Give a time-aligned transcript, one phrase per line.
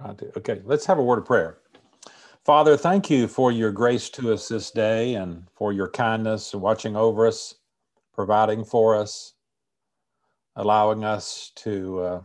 [0.00, 0.38] I'll try to.
[0.38, 1.58] Okay, let's have a word of prayer.
[2.44, 6.62] Father, thank you for your grace to us this day and for your kindness, and
[6.62, 7.54] watching over us,
[8.12, 9.34] providing for us,
[10.56, 12.20] allowing us to uh,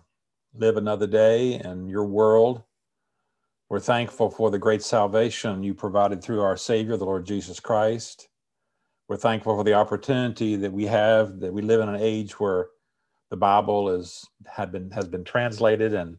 [0.55, 2.63] live another day in your world.
[3.69, 8.29] We're thankful for the great salvation you provided through our Savior, the Lord Jesus Christ.
[9.09, 12.67] We're thankful for the opportunity that we have, that we live in an age where
[13.29, 16.17] the Bible is had been has been translated and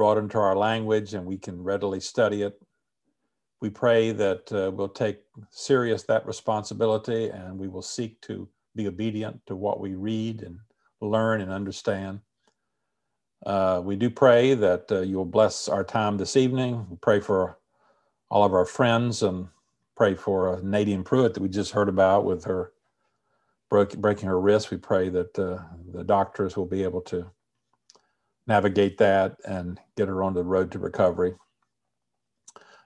[0.00, 2.58] brought into our language, and we can readily study it.
[3.60, 5.18] We pray that uh, we'll take
[5.50, 10.58] serious that responsibility, and we will seek to be obedient to what we read and
[11.02, 12.20] learn and understand.
[13.44, 16.86] Uh, we do pray that uh, you'll bless our time this evening.
[16.88, 17.58] We pray for
[18.30, 19.48] all of our friends and
[19.98, 22.72] pray for uh, Nadine Pruitt that we just heard about with her
[23.68, 24.70] breaking her wrist.
[24.70, 25.58] We pray that uh,
[25.92, 27.30] the doctors will be able to
[28.50, 31.34] navigate that and get her on the road to recovery.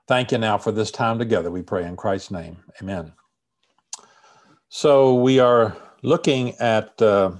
[0.06, 1.50] Thank you now for this time together.
[1.50, 2.58] We pray in Christ's name.
[2.80, 3.12] Amen.
[4.68, 7.32] So we are looking at uh,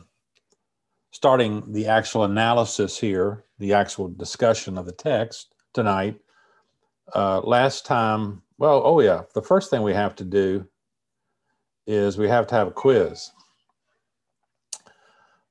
[1.11, 6.19] starting the actual analysis here, the actual discussion of the text tonight.
[7.14, 10.66] Uh, last time, well, oh yeah, the first thing we have to do
[11.86, 13.31] is we have to have a quiz.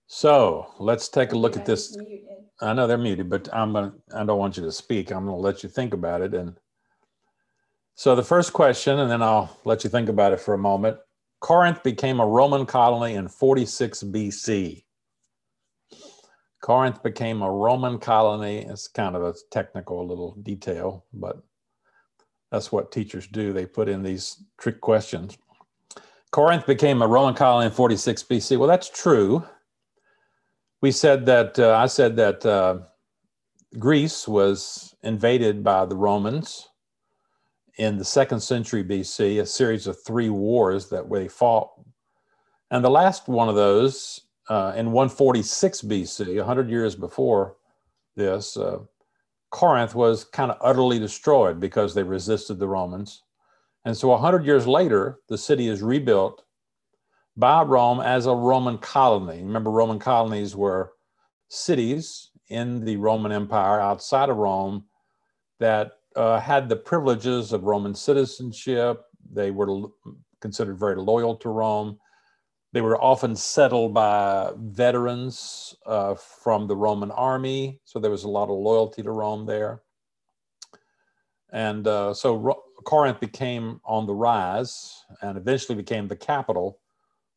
[0.08, 1.98] So let's take a look at this.
[2.62, 5.12] I know they're muted, but I'm gonna, I don't want you to speak.
[5.12, 6.34] I'm gonna let you think about it.
[6.34, 6.58] And
[7.96, 10.98] so the first question, and then I'll let you think about it for a moment.
[11.40, 14.84] Corinth became a Roman colony in 46 BC.
[16.62, 18.60] Corinth became a Roman colony.
[18.60, 21.44] It's kind of a technical little detail, but
[22.52, 23.52] that's what teachers do.
[23.52, 25.38] They put in these trick questions.
[26.32, 28.58] Corinth became a Roman colony in 46 BC.
[28.58, 29.46] Well, that's true.
[30.84, 32.80] We said that, uh, I said that uh,
[33.80, 36.68] Greece was invaded by the Romans
[37.78, 41.70] in the second century BC, a series of three wars that they fought.
[42.70, 47.56] And the last one of those uh, in 146 BC, 100 years before
[48.18, 48.80] this, uh,
[49.52, 53.24] Corinth was kind of utterly destroyed because they resisted the Romans.
[53.86, 56.44] And so 100 years later, the city is rebuilt
[57.36, 59.42] by Rome as a Roman colony.
[59.42, 60.94] Remember, Roman colonies were
[61.48, 64.86] cities in the Roman Empire outside of Rome
[65.60, 69.04] that uh, had the privileges of Roman citizenship.
[69.32, 69.88] They were
[70.42, 71.98] considered very loyal to Rome.
[72.74, 78.30] They were often settled by veterans uh, from the Roman army, so there was a
[78.30, 79.84] lot of loyalty to Rome there.
[81.52, 86.80] And uh, so Ro- Corinth became on the rise and eventually became the capital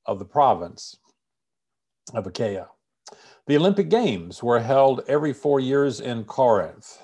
[0.07, 0.97] of the province
[2.15, 2.69] of Achaia.
[3.47, 6.99] The Olympic Games were held every four years in Corinth.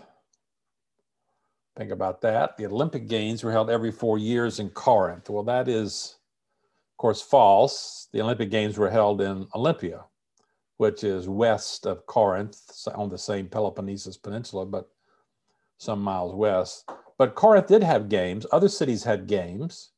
[1.77, 2.57] Think about that.
[2.57, 5.31] The Olympic Games were held every four years in Corinth.
[5.31, 6.17] Well, that is
[6.93, 8.09] of course, false.
[8.12, 10.05] The Olympic Games were held in Olympia,
[10.77, 12.61] which is west of Corinth
[12.95, 14.89] on the same Peloponnesus Peninsula, but
[15.79, 16.89] some miles west.
[17.19, 18.47] But Corinth did have games.
[18.53, 19.92] Other cities had games.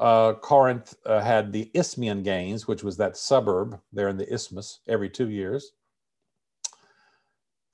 [0.00, 4.80] Uh, Corinth uh, had the Isthmian Games, which was that suburb there in the Isthmus
[4.88, 5.72] every two years.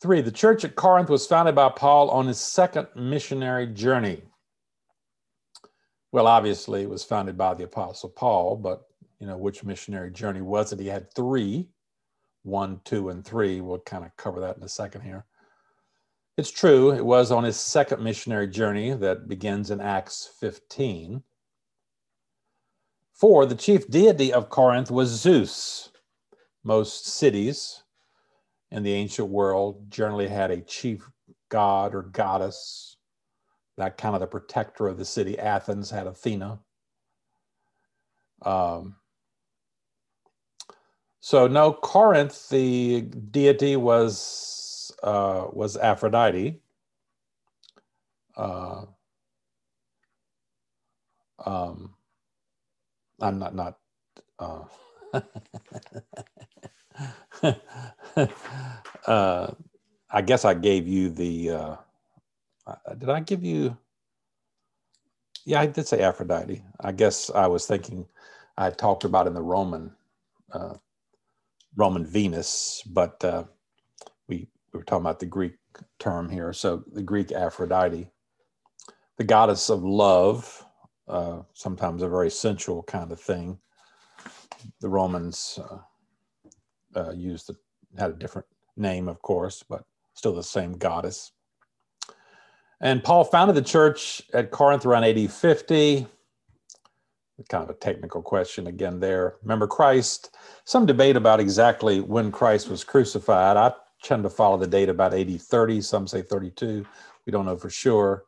[0.02, 4.22] Three, the church at Corinth was founded by Paul on his second missionary journey.
[6.10, 8.82] Well, obviously, it was founded by the Apostle Paul, but
[9.20, 10.80] you know, which missionary journey was it?
[10.80, 11.68] He had three,
[12.42, 13.60] one, two, and three.
[13.60, 15.24] We'll kind of cover that in a second here.
[16.36, 21.22] It's true, it was on his second missionary journey that begins in Acts 15.
[23.16, 25.90] Four, the chief deity of Corinth was Zeus.
[26.62, 27.82] Most cities
[28.70, 31.08] in the ancient world generally had a chief
[31.48, 32.96] god or goddess
[33.76, 35.38] that kind of the protector of the city.
[35.38, 36.58] Athens had Athena.
[38.42, 38.96] Um,
[41.20, 46.60] so no, Corinth, the deity was uh, was Aphrodite.
[48.36, 48.84] Uh,
[51.44, 51.95] um,
[53.20, 53.78] I'm not not.
[54.38, 54.64] Uh,
[59.06, 59.52] uh,
[60.10, 61.76] I guess I gave you the uh,
[62.66, 63.76] uh, did I give you?
[65.46, 66.62] Yeah, I did say Aphrodite.
[66.80, 68.06] I guess I was thinking
[68.58, 69.92] I talked about in the Roman
[70.52, 70.74] uh,
[71.76, 73.44] Roman Venus, but uh,
[74.28, 75.56] we, we were talking about the Greek
[76.00, 76.52] term here.
[76.54, 78.08] So the Greek Aphrodite,
[79.18, 80.65] the goddess of love,
[81.08, 83.58] uh, sometimes a very sensual kind of thing.
[84.80, 85.78] The Romans uh,
[86.98, 87.56] uh, used the,
[87.98, 91.32] had a different name, of course, but still the same goddess.
[92.80, 96.06] And Paul founded the church at Corinth around AD 50.
[97.48, 99.36] Kind of a technical question again there.
[99.42, 100.36] Remember Christ?
[100.64, 103.56] Some debate about exactly when Christ was crucified.
[103.56, 103.72] I
[104.02, 105.80] tend to follow the date about AD 30.
[105.82, 106.84] Some say 32.
[107.24, 108.24] We don't know for sure.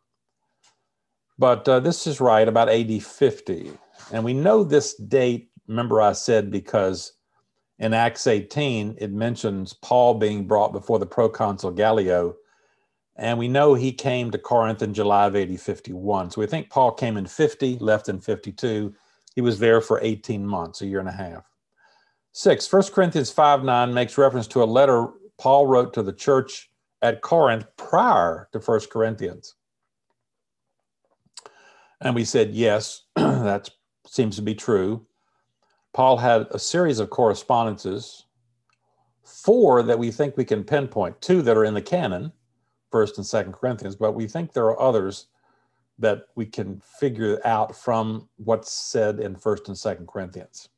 [1.38, 3.72] But uh, this is right, about AD 50.
[4.12, 7.12] And we know this date, remember I said, because
[7.78, 12.34] in Acts 18, it mentions Paul being brought before the proconsul Gallio.
[13.16, 16.30] And we know he came to Corinth in July of AD 51.
[16.30, 18.94] So we think Paul came in 50, left in 52.
[19.34, 21.44] He was there for 18 months, a year and a half.
[22.32, 25.08] Six, 1 Corinthians 5 9 makes reference to a letter
[25.38, 26.70] Paul wrote to the church
[27.00, 29.54] at Corinth prior to 1 Corinthians.
[32.00, 33.70] And we said, yes, that
[34.06, 35.04] seems to be true.
[35.92, 38.26] Paul had a series of correspondences,
[39.24, 42.32] four that we think we can pinpoint, two that are in the canon,
[42.90, 45.26] First and Second Corinthians, but we think there are others
[45.98, 50.68] that we can figure out from what's said in First and Second Corinthians.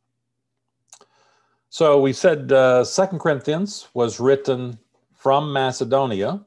[1.69, 4.79] So we said uh, Second Corinthians was written
[5.15, 6.41] from Macedonia.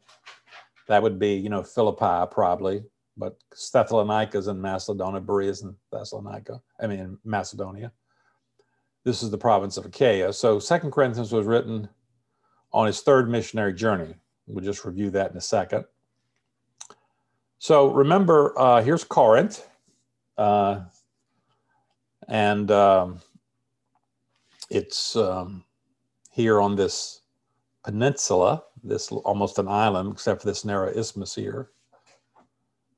[0.87, 2.83] That would be, you know, Philippi probably,
[3.18, 3.38] but
[3.71, 7.92] Thessalonica is in Macedonia, Berea is in Thessalonica, I mean, in Macedonia.
[9.04, 10.31] This is the province of Achaia.
[10.33, 11.89] So Second Corinthians was written
[12.71, 14.15] on his third missionary journey.
[14.48, 15.86] We'll just review that in a second.
[17.60, 19.68] So remember, uh, here's Corinth.
[20.38, 20.81] Uh,
[22.27, 23.21] and um,
[24.69, 25.63] it's um,
[26.31, 27.21] here on this
[27.83, 31.72] peninsula, this almost an island, except for this narrow isthmus here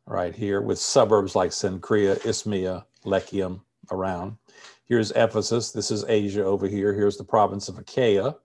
[0.07, 3.61] right here with suburbs like Cenchrea, Isthmia, Lechaeum
[3.91, 4.37] around.
[4.85, 5.71] Here's Ephesus.
[5.71, 6.93] This is Asia over here.
[6.93, 8.35] Here's the province of Achaia,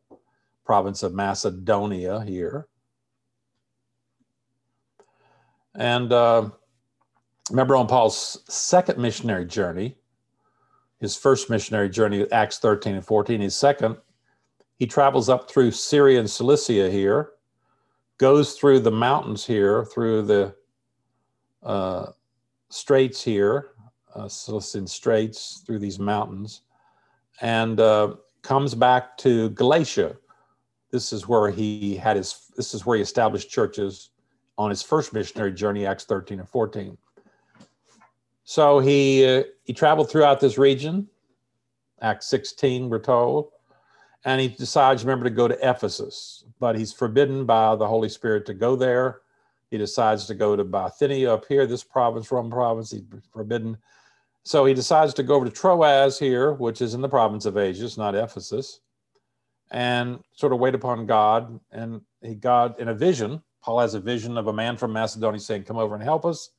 [0.64, 2.66] province of Macedonia here.
[5.74, 6.50] And uh,
[7.50, 9.96] remember on Paul's second missionary journey,
[10.98, 13.96] his first missionary journey, Acts 13 and 14, his second,
[14.78, 17.32] he travels up through Syria and Cilicia here,
[18.18, 20.54] goes through the mountains here, through the
[21.62, 22.06] uh,
[22.68, 23.72] straits here,
[24.14, 26.62] uh, Cilician Straits, through these mountains,
[27.40, 30.16] and uh, comes back to Galatia.
[30.90, 32.50] This is where he had his.
[32.56, 34.10] This is where he established churches
[34.58, 36.98] on his first missionary journey, Acts 13 and 14.
[38.44, 41.08] So he uh, he traveled throughout this region.
[42.02, 43.50] Acts 16, we're told,
[44.24, 48.46] and he decides, remember, to go to Ephesus, but he's forbidden by the Holy Spirit
[48.46, 49.19] to go there
[49.70, 52.90] he decides to go to Bithynia up here, this province, Roman province.
[52.90, 53.02] He's
[53.32, 53.78] forbidden.
[54.42, 57.56] So he decides to go over to Troas here, which is in the province of
[57.56, 58.80] Asia, it's not Ephesus,
[59.70, 61.60] and sort of wait upon God.
[61.70, 65.38] And he, God, in a vision, Paul has a vision of a man from Macedonia
[65.38, 66.50] saying, Come over and help us.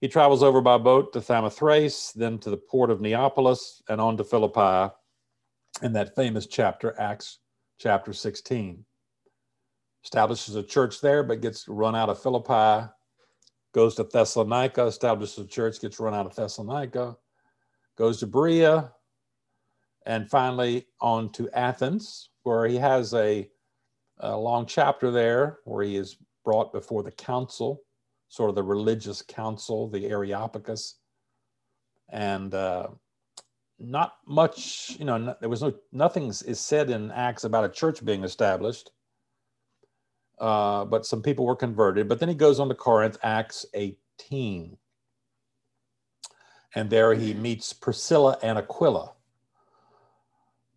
[0.00, 4.16] He travels over by boat to Samothrace, then to the port of Neapolis, and on
[4.16, 4.94] to Philippi
[5.82, 7.38] in that famous chapter, Acts
[7.78, 8.84] chapter 16
[10.04, 12.88] establishes a church there, but gets run out of Philippi,
[13.72, 17.16] goes to Thessalonica, establishes a church, gets run out of Thessalonica,
[17.96, 18.92] goes to Berea,
[20.06, 23.48] and finally on to Athens, where he has a,
[24.20, 27.82] a long chapter there where he is brought before the council,
[28.28, 30.96] sort of the religious council, the Areopagus.
[32.08, 32.88] And uh,
[33.78, 38.04] not much, you know, there was no, nothing is said in Acts about a church
[38.04, 38.90] being established
[40.40, 42.08] uh, but some people were converted.
[42.08, 44.76] But then he goes on to Corinth, Acts 18.
[46.74, 49.12] And there he meets Priscilla and Aquila.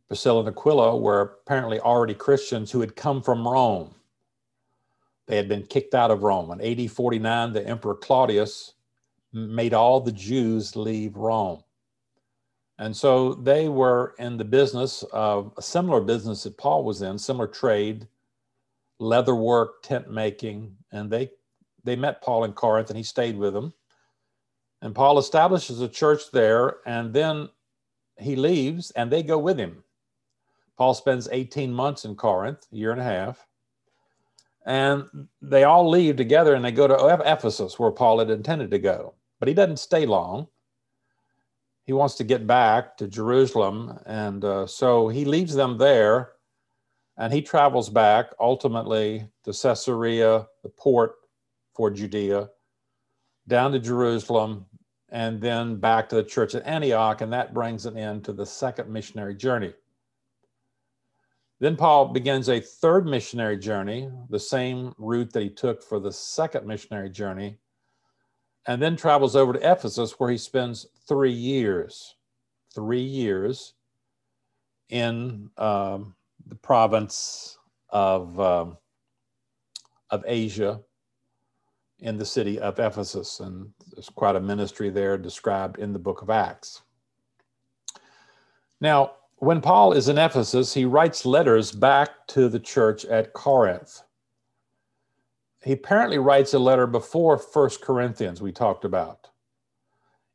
[0.08, 3.96] Priscilla and Aquila were apparently already Christians who had come from Rome.
[5.28, 6.52] They had been kicked out of Rome.
[6.52, 8.74] In AD 49, the Emperor Claudius
[9.32, 11.64] made all the Jews leave Rome.
[12.80, 17.18] And so they were in the business of a similar business that Paul was in,
[17.18, 18.08] similar trade,
[19.00, 21.30] leather work, tent making, and they
[21.84, 23.74] they met Paul in Corinth and he stayed with them.
[24.82, 27.50] And Paul establishes a church there and then
[28.18, 29.84] he leaves and they go with him.
[30.78, 33.46] Paul spends 18 months in Corinth, a year and a half.
[34.66, 38.80] And they all leave together and they go to Ephesus where Paul had intended to
[38.80, 39.14] go.
[39.40, 40.48] But he doesn't stay long.
[41.86, 44.00] He wants to get back to Jerusalem.
[44.06, 46.33] And uh, so he leaves them there
[47.18, 51.16] and he travels back ultimately to Caesarea, the port
[51.74, 52.50] for Judea,
[53.48, 54.66] down to Jerusalem,
[55.10, 57.22] and then back to the church at Antioch.
[57.22, 59.74] And that brings an end to the second missionary journey.
[61.60, 66.12] Then Paul begins a third missionary journey, the same route that he took for the
[66.12, 67.58] second missionary journey,
[68.66, 72.16] and then travels over to Ephesus, where he spends three years.
[72.74, 73.76] Three years
[74.90, 76.16] in um,
[76.48, 77.58] the province
[77.90, 78.78] of, um,
[80.10, 80.82] of Asia
[82.00, 83.40] in the city of Ephesus.
[83.40, 86.82] And there's quite a ministry there described in the book of Acts.
[88.82, 94.02] Now, when Paul is in Ephesus, he writes letters back to the church at Corinth.
[95.64, 99.30] He apparently writes a letter before First Corinthians, we talked about.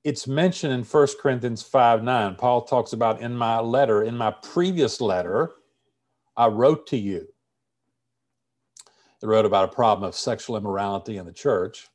[0.04, 2.36] It's mentioned in First Corinthians 5 9.
[2.36, 5.52] Paul talks about in my letter, in my previous letter,
[6.38, 7.26] I wrote to you.
[9.20, 11.88] He wrote about a problem of sexual immorality in the church.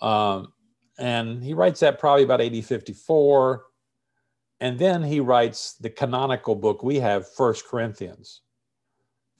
[0.00, 0.52] Um,
[0.98, 3.64] and he writes that probably about AD 54.
[4.60, 8.42] And then he writes the canonical book we have, First Corinthians,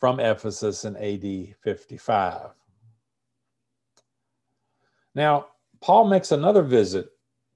[0.01, 2.49] from Ephesus in AD 55.
[5.15, 5.47] Now,
[5.81, 7.11] Paul makes another visit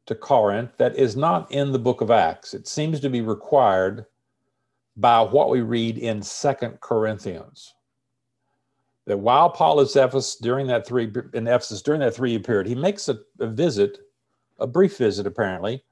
[0.07, 2.55] to Corinth that is not in the book of Acts.
[2.55, 4.07] It seems to be required
[4.97, 7.75] by what we read in Second Corinthians.
[9.07, 12.75] That while Paul is Ephesus during that three in Ephesus during that three-year period, he
[12.75, 13.99] makes a, a visit,
[14.59, 15.85] a brief visit apparently,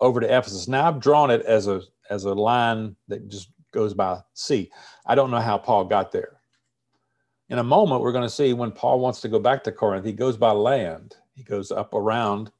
[0.00, 0.66] over to Ephesus.
[0.66, 4.70] Now I've drawn it as a as a line that just goes by sea.
[5.04, 6.40] I don't know how Paul got there.
[7.50, 10.06] In a moment, we're going to see when Paul wants to go back to Corinth,
[10.06, 11.16] he goes by land.
[11.34, 12.50] He goes up around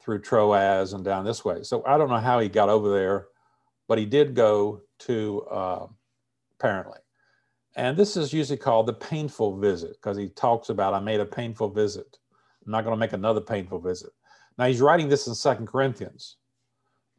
[0.00, 1.62] through Troas and down this way.
[1.62, 3.28] So I don't know how he got over there,
[3.88, 5.86] but he did go to uh,
[6.58, 6.98] apparently.
[7.76, 11.26] And this is usually called the painful visit because he talks about, I made a
[11.26, 12.18] painful visit.
[12.64, 14.10] I'm not going to make another painful visit.
[14.58, 16.36] Now he's writing this in Second Corinthians.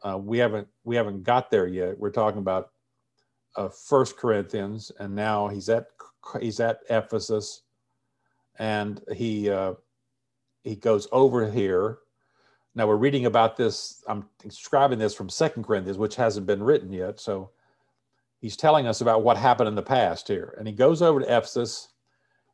[0.04, 1.98] Uh, we haven't we haven't got there yet.
[1.98, 2.72] We're talking about
[3.56, 5.88] uh, First Corinthians, and now he's at
[6.40, 7.64] he's at Ephesus,
[8.60, 9.74] and he uh,
[10.64, 12.00] he goes over here.
[12.76, 14.04] Now we're reading about this.
[14.08, 17.20] I'm describing this from Second Corinthians, which hasn't been written yet.
[17.20, 17.52] So
[18.40, 20.56] he's telling us about what happened in the past here.
[20.58, 21.90] And he goes over to Ephesus.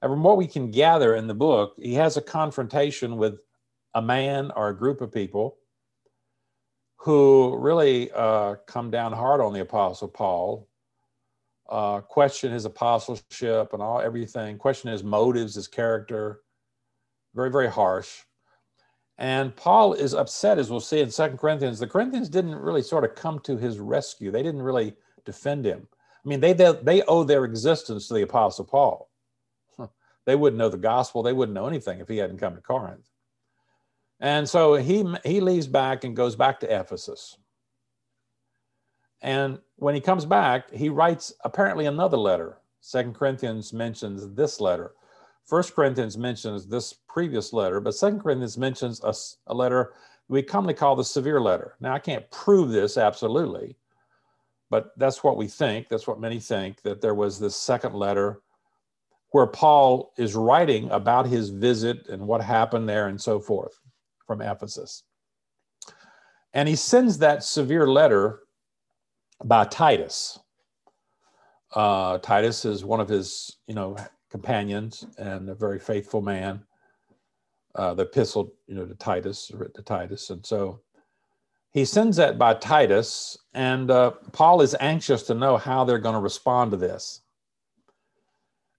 [0.02, 3.42] And from what we can gather in the book, he has a confrontation with
[3.94, 5.58] a man or a group of people
[6.98, 10.70] who really uh, come down hard on the Apostle Paul,
[11.70, 16.42] uh, question his apostleship and all everything, question his motives, his character.
[17.36, 18.22] Very, very harsh.
[19.18, 21.80] And Paul is upset, as we'll see in Second Corinthians.
[21.80, 24.32] The Corinthians didn't really sort of come to his rescue.
[24.32, 25.88] They didn't really defend him.
[26.26, 29.10] I mean, they, they, they owe their existence to the Apostle Paul.
[30.26, 31.22] They wouldn't know the gospel.
[31.22, 33.10] They wouldn't know anything if he hadn't come to Corinth.
[34.22, 37.38] And so he, he leaves back and goes back to Ephesus.
[39.22, 42.58] And when he comes back, he writes apparently another letter.
[42.80, 44.94] Second Corinthians mentions this letter.
[45.46, 49.14] First Corinthians mentions this previous letter, but Second Corinthians mentions a,
[49.48, 49.94] a letter
[50.30, 51.76] we commonly call the severe letter.
[51.82, 53.76] Now, I can't prove this absolutely,
[54.74, 55.88] but that's what we think.
[55.88, 58.42] That's what many think that there was this second letter
[59.30, 63.80] where Paul is writing about his visit and what happened there and so forth
[64.26, 65.04] from Ephesus.
[66.54, 68.40] And he sends that severe letter
[69.44, 70.40] by Titus.
[71.76, 73.96] Uh, Titus is one of his, you know,
[74.32, 76.64] companions and a very faithful man.
[77.76, 80.82] Uh, the epistle, you know, to Titus, written to Titus, and so
[81.74, 86.14] he sends that by Titus, and uh, Paul is anxious to know how they're going
[86.14, 87.22] to respond to this.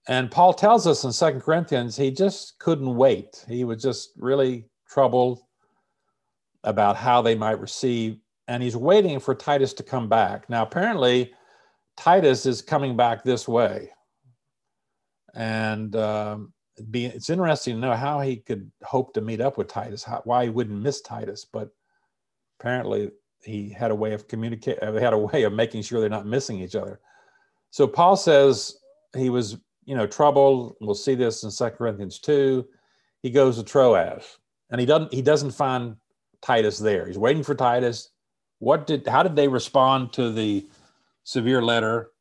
[0.07, 3.43] And Paul tells us in Second Corinthians he just couldn't wait.
[3.49, 5.41] He was just really troubled
[6.63, 10.49] about how they might receive, and he's waiting for Titus to come back.
[10.49, 11.33] Now, apparently,
[11.97, 13.91] Titus is coming back this way,
[15.33, 16.53] and um,
[16.91, 20.21] be, it's interesting to know how he could hope to meet up with Titus, how,
[20.23, 21.71] why he wouldn't miss Titus, but
[22.59, 23.11] apparently
[23.43, 26.09] he had a way of communicate they uh, had a way of making sure they're
[26.09, 26.99] not missing each other.
[27.71, 28.75] So paul says
[29.15, 30.75] he was you know troubled.
[30.81, 32.65] We'll see this in 2 corinthians 2
[33.21, 34.37] he goes to troas
[34.69, 35.95] and he doesn't he doesn't find
[36.41, 37.07] titus there.
[37.07, 38.09] He's waiting for titus.
[38.59, 40.67] What did how did they respond to the
[41.23, 42.11] severe letter?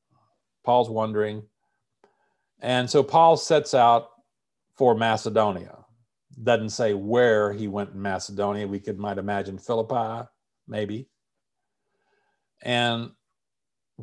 [0.64, 1.43] Paul's wondering.
[2.61, 4.09] And so paul sets out
[4.76, 5.84] for macedonia
[6.43, 8.67] doesn't say where he went in Macedonia.
[8.67, 10.26] We could might imagine Philippi,
[10.67, 11.09] maybe.
[12.62, 13.11] And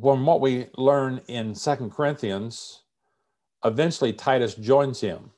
[0.00, 2.82] from what we learn in Second Corinthians,
[3.64, 5.30] eventually Titus joins him.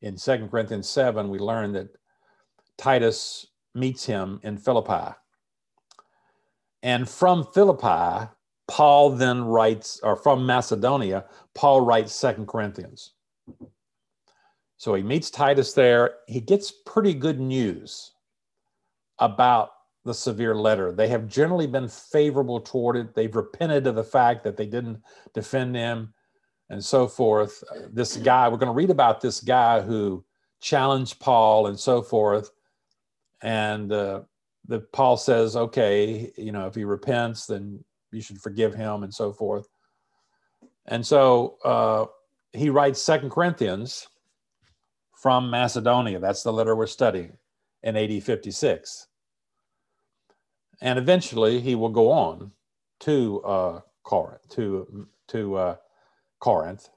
[0.00, 1.88] In Second Corinthians 7, we learn that
[2.76, 5.14] Titus meets him in Philippi.
[6.82, 8.28] And from Philippi,
[8.66, 13.12] Paul then writes, or from Macedonia, Paul writes Second Corinthians.
[14.82, 16.14] So he meets Titus there.
[16.26, 18.14] He gets pretty good news
[19.20, 19.70] about
[20.04, 20.90] the severe letter.
[20.90, 23.14] They have generally been favorable toward it.
[23.14, 25.00] They've repented of the fact that they didn't
[25.34, 26.12] defend him
[26.68, 27.62] and so forth.
[27.92, 30.24] This guy, we're going to read about this guy who
[30.60, 32.50] challenged Paul and so forth.
[33.40, 34.22] And uh,
[34.66, 39.14] the Paul says, okay, you know, if he repents, then you should forgive him and
[39.14, 39.68] so forth.
[40.86, 42.06] And so uh,
[42.52, 44.08] he writes Second Corinthians
[45.22, 46.18] from Macedonia.
[46.18, 47.38] That's the letter we're studying
[47.84, 49.06] in AD 56.
[50.80, 52.50] And eventually he will go on
[53.00, 55.76] to uh, Corinth, to, to uh,
[56.40, 56.88] Corinth,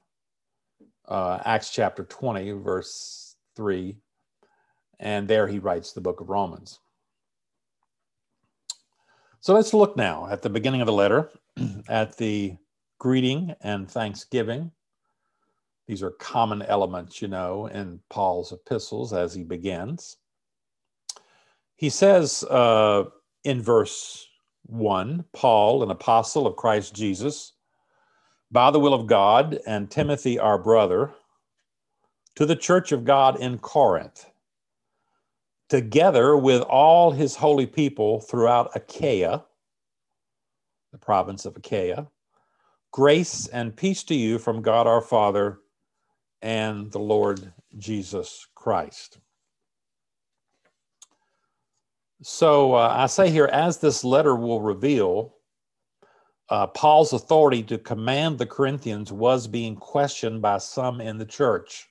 [1.06, 3.96] uh, Acts chapter 20, verse 3.
[4.98, 6.80] And there he writes the book of Romans.
[9.38, 11.30] So let's look now at the beginning of the letter,
[11.88, 12.56] at the
[12.98, 14.72] greeting and thanksgiving.
[15.86, 20.16] These are common elements, you know, in Paul's epistles as he begins.
[21.76, 23.04] He says uh,
[23.44, 24.26] in verse
[24.66, 27.52] 1 Paul, an apostle of Christ Jesus,
[28.50, 31.12] by the will of God, and Timothy, our brother,
[32.34, 34.26] to the church of God in Corinth
[35.68, 39.44] together with all his holy people throughout Achaia,
[40.92, 42.06] the province of Achaia.
[42.92, 45.58] Grace and peace to you from God our Father
[46.42, 49.18] and the Lord Jesus Christ.
[52.22, 55.34] So uh, I say here, as this letter will reveal,
[56.48, 61.86] uh, Paul's authority to command the Corinthians was being questioned by some in the church.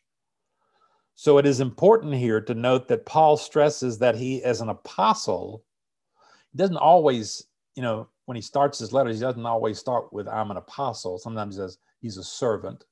[1.16, 5.64] So it is important here to note that Paul stresses that he, as an apostle,
[6.56, 7.44] doesn't always,
[7.76, 11.18] you know, when he starts his letters, he doesn't always start with, I'm an apostle.
[11.18, 12.84] Sometimes he says he's a servant.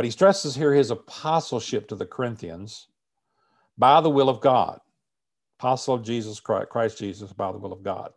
[0.00, 2.88] But he stresses here his apostleship to the Corinthians
[3.76, 4.80] by the will of God.
[5.58, 8.10] Apostle of Jesus Christ, Christ Jesus, by the will of God.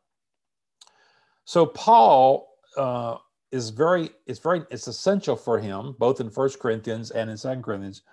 [1.43, 3.17] So Paul uh,
[3.51, 7.63] is very, it's very, it's essential for him, both in First Corinthians and in Second
[7.63, 8.03] Corinthians,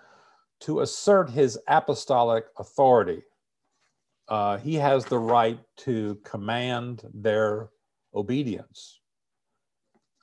[0.63, 3.23] to assert his apostolic authority.
[4.27, 7.69] Uh, he has the right to command their
[8.17, 8.99] obedience.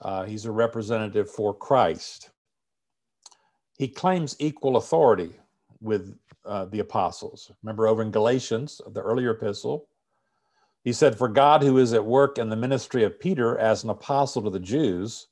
[0.01, 2.31] Uh, he's a representative for Christ.
[3.77, 5.39] He claims equal authority
[5.81, 7.51] with uh, the apostles.
[7.61, 9.87] Remember over in Galatians, the earlier epistle,
[10.83, 13.89] he said, For God, who is at work in the ministry of Peter as an
[13.89, 15.27] apostle to the Jews,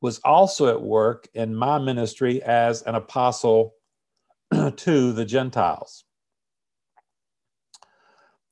[0.00, 3.74] was also at work in my ministry as an apostle
[4.76, 6.04] to the Gentiles.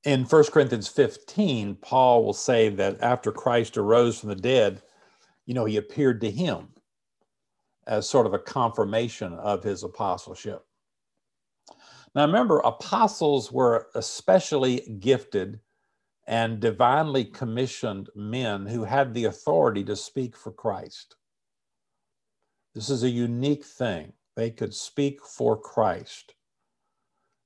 [0.04, 4.82] In 1 Corinthians 15, Paul will say that after Christ arose from the dead,
[5.46, 6.68] you know, he appeared to him
[7.86, 10.64] as sort of a confirmation of his apostleship.
[12.14, 15.60] Now, remember, apostles were especially gifted
[16.26, 21.16] and divinely commissioned men who had the authority to speak for Christ.
[22.74, 24.12] This is a unique thing.
[24.34, 26.34] They could speak for Christ.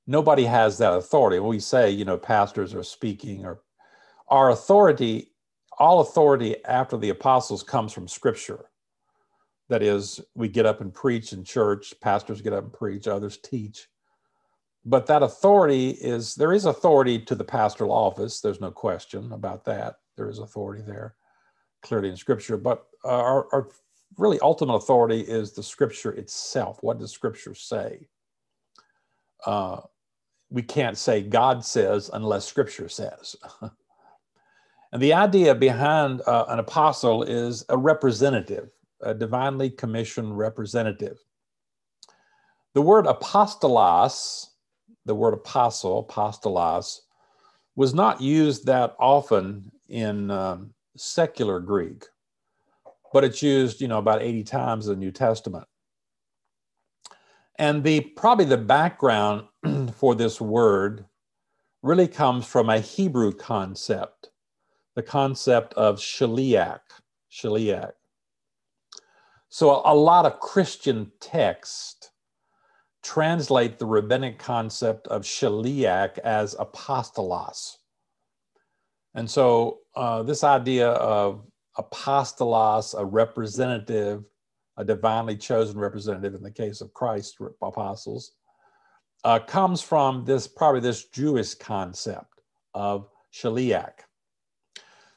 [0.06, 1.38] Nobody has that authority.
[1.38, 3.60] When we say, you know, pastors are speaking, or
[4.28, 5.32] our authority,
[5.78, 8.69] all authority after the apostles comes from Scripture.
[9.70, 13.38] That is, we get up and preach in church, pastors get up and preach, others
[13.38, 13.88] teach.
[14.84, 18.40] But that authority is, there is authority to the pastoral office.
[18.40, 19.96] There's no question about that.
[20.16, 21.14] There is authority there,
[21.82, 22.56] clearly in Scripture.
[22.56, 23.68] But our, our
[24.16, 26.82] really ultimate authority is the scripture itself.
[26.82, 28.08] What does scripture say?
[29.46, 29.80] Uh,
[30.50, 33.36] we can't say God says unless scripture says.
[34.92, 38.70] and the idea behind uh, an apostle is a representative,
[39.02, 41.18] a divinely commissioned representative.
[42.74, 44.46] The word apostolos,
[45.06, 47.00] the word apostle, apostolos,
[47.76, 52.04] was not used that often in um, secular Greek
[53.12, 55.66] but it's used, you know, about 80 times in the New Testament.
[57.58, 59.46] And the probably the background
[59.94, 61.04] for this word
[61.82, 64.30] really comes from a Hebrew concept,
[64.94, 66.80] the concept of shaliach,
[67.30, 67.92] shaliach.
[69.50, 72.10] So a lot of Christian texts
[73.02, 77.76] translate the rabbinic concept of shaliach as apostolos.
[79.14, 81.44] And so uh, this idea of
[81.76, 84.22] apostolos, a representative,
[84.76, 88.32] a divinely chosen representative in the case of Christ's apostles,
[89.24, 92.40] uh, comes from this probably this Jewish concept
[92.74, 94.04] of shaliach.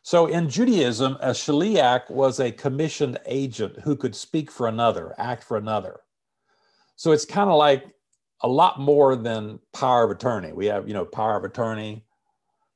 [0.03, 5.45] So in Judaism, a shaliach was a commissioned agent who could speak for another, act
[5.45, 6.01] for another.
[6.97, 7.85] So it's kind of like
[8.41, 10.51] a lot more than power of attorney.
[10.51, 12.03] We have, you know, power of attorney,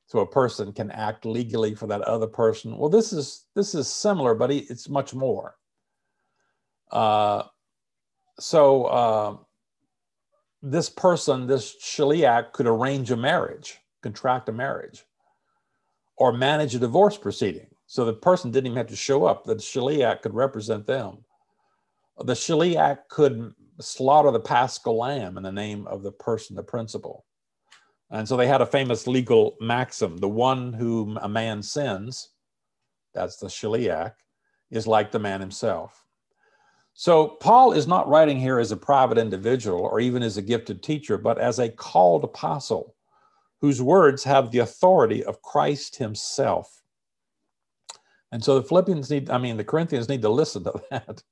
[0.06, 2.78] so a person can act legally for that other person.
[2.78, 5.58] Well, this is this is similar, but it's much more.
[6.90, 7.44] Uh,
[8.40, 9.38] so uh,
[10.62, 15.04] this person, this shaliach, could arrange a marriage, contract a marriage,
[16.18, 17.68] or manage a divorce proceeding.
[17.86, 19.46] So the person didn't even have to show up.
[19.46, 21.20] The shaliach could represent them.
[22.20, 27.26] The shaliach could slaughter the paschal lamb in the name of the person, the principal.
[28.10, 32.30] And so they had a famous legal maxim the one whom a man sins,
[33.14, 34.14] that's the shaliach,
[34.72, 36.04] is like the man himself.
[36.94, 40.82] So Paul is not writing here as a private individual or even as a gifted
[40.82, 42.96] teacher, but as a called apostle
[43.62, 46.82] whose words have the authority of Christ himself.
[48.32, 51.24] And so the Philippians need, I mean, the Corinthians need to listen to that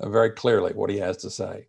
[0.00, 1.68] very clearly, what he has to say.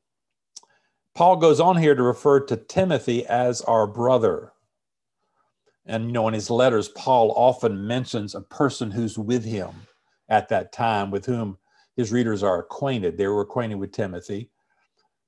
[1.13, 4.51] Paul goes on here to refer to Timothy as our brother.
[5.85, 9.69] And, you know, in his letters, Paul often mentions a person who's with him
[10.27, 11.57] at that time, with whom
[11.95, 13.17] his readers are acquainted.
[13.17, 14.49] They were acquainted with Timothy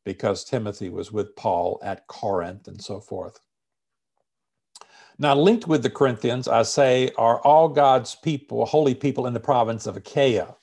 [0.04, 3.40] because Timothy was with Paul at Corinth and so forth.
[5.20, 9.40] Now, linked with the Corinthians, I say, are all God's people, holy people in the
[9.40, 10.56] province of Achaia.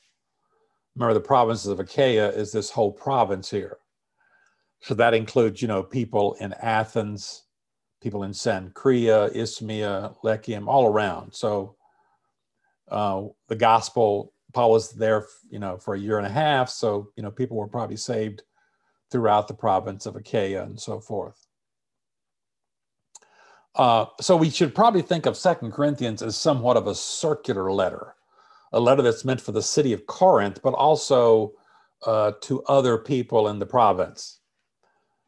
[0.94, 3.78] Remember, the provinces of Achaia is this whole province here.
[4.80, 7.42] So that includes, you know, people in Athens,
[8.00, 11.34] people in Cenchrea, Isthmia, Lechaeum, all around.
[11.34, 11.74] So
[12.88, 16.68] uh, the gospel, Paul was there, you know, for a year and a half.
[16.68, 18.42] So, you know, people were probably saved
[19.10, 21.43] throughout the province of Achaia and so forth.
[23.76, 28.14] Uh, so we should probably think of Second Corinthians as somewhat of a circular letter,
[28.72, 31.52] a letter that's meant for the city of Corinth, but also
[32.06, 34.40] uh, to other people in the province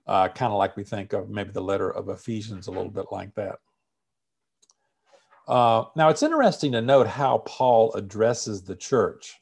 [0.07, 3.07] uh, kind of like we think of maybe the letter of Ephesians, a little bit
[3.11, 3.59] like that.
[5.49, 9.41] Uh, now, it's interesting to note how Paul addresses the church.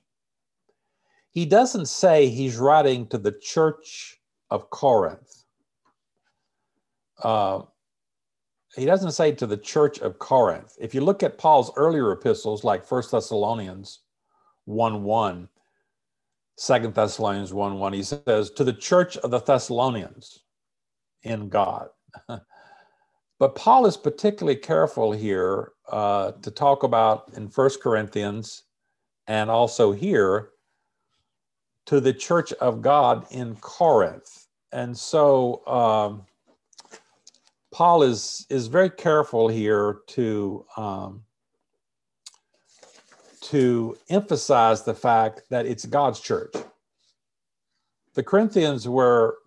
[1.30, 4.18] He doesn't say he's writing to the church
[4.50, 5.44] of Corinth.
[8.76, 10.76] He doesn't say to the church of Corinth.
[10.80, 14.00] If you look at Paul's earlier epistles, like First Thessalonians
[14.64, 15.48] 1 1,
[16.56, 20.40] 2 Thessalonians 1 1, he says, To the church of the Thessalonians
[21.22, 21.88] in God.
[23.38, 28.64] but Paul is particularly careful here uh, to talk about in First Corinthians
[29.26, 30.50] and also here
[31.86, 34.46] to the church of God in Corinth.
[34.72, 36.26] And so um,
[37.74, 41.24] Paul is, is very careful here to, um,
[43.40, 46.54] to emphasize the fact that it's God's church.
[48.14, 49.38] The Corinthians were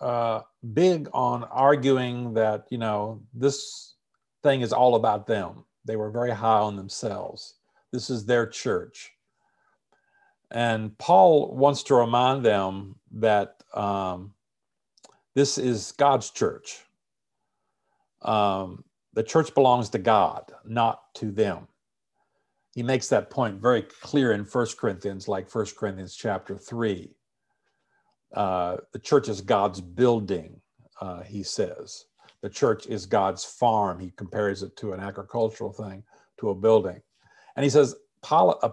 [0.00, 0.42] uh,
[0.72, 3.94] big on arguing that, you know, this
[4.44, 5.64] thing is all about them.
[5.84, 7.54] They were very high on themselves.
[7.90, 9.10] This is their church.
[10.52, 14.34] And Paul wants to remind them that um,
[15.34, 16.84] this is God's church.
[18.24, 21.68] Um, the church belongs to God, not to them.
[22.74, 27.14] He makes that point very clear in First Corinthians, like First Corinthians chapter 3
[28.34, 30.60] uh, the church is God's building,
[31.00, 32.06] uh, he says.
[32.40, 34.00] The church is God's farm.
[34.00, 36.02] He compares it to an agricultural thing,
[36.38, 37.00] to a building.
[37.56, 38.70] And he says, Paul, uh,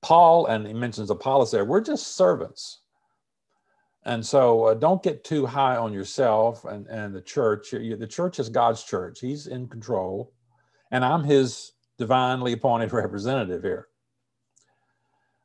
[0.00, 2.80] Paul and he mentions Apollos there, we're just servants.
[4.06, 7.70] And so uh, don't get too high on yourself and, and the church.
[7.70, 10.32] The church is God's church, He's in control.
[10.90, 13.88] And I'm His divinely appointed representative here.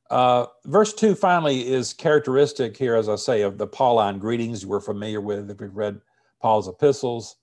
[0.10, 4.80] Uh, verse 2 finally is characteristic here, as I say, of the Pauline greetings we're
[4.80, 6.02] familiar with if we've read
[6.41, 7.36] Paul's epistles,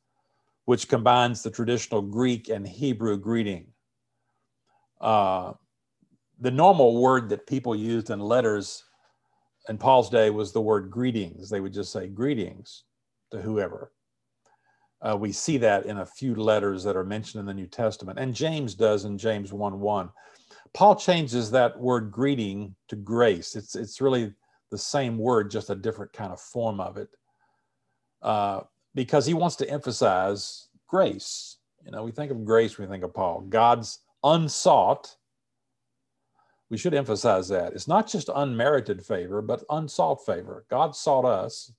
[0.65, 3.69] which combines the traditional Greek and Hebrew greeting.
[5.01, 5.53] Uh,
[6.41, 8.85] the normal word that people used in letters
[9.69, 11.51] in Paul's day was the word greetings.
[11.51, 12.85] They would just say greetings
[13.31, 13.93] to whoever.
[15.03, 18.19] Uh, we see that in a few letters that are mentioned in the New Testament,
[18.19, 20.11] and James does in James 1 1.
[20.73, 23.57] Paul changes that word greeting to grace.
[23.57, 24.33] It's, it's really
[24.71, 27.09] the same word, just a different kind of form of it,
[28.23, 28.61] uh,
[28.95, 31.59] because he wants to emphasize grace.
[31.85, 35.15] You know, we think of grace we think of Paul, God's unsought.
[36.69, 37.75] We should emphasize that.
[37.75, 40.65] It's not just unmerited favor, but unsought favor.
[40.69, 41.73] God sought us.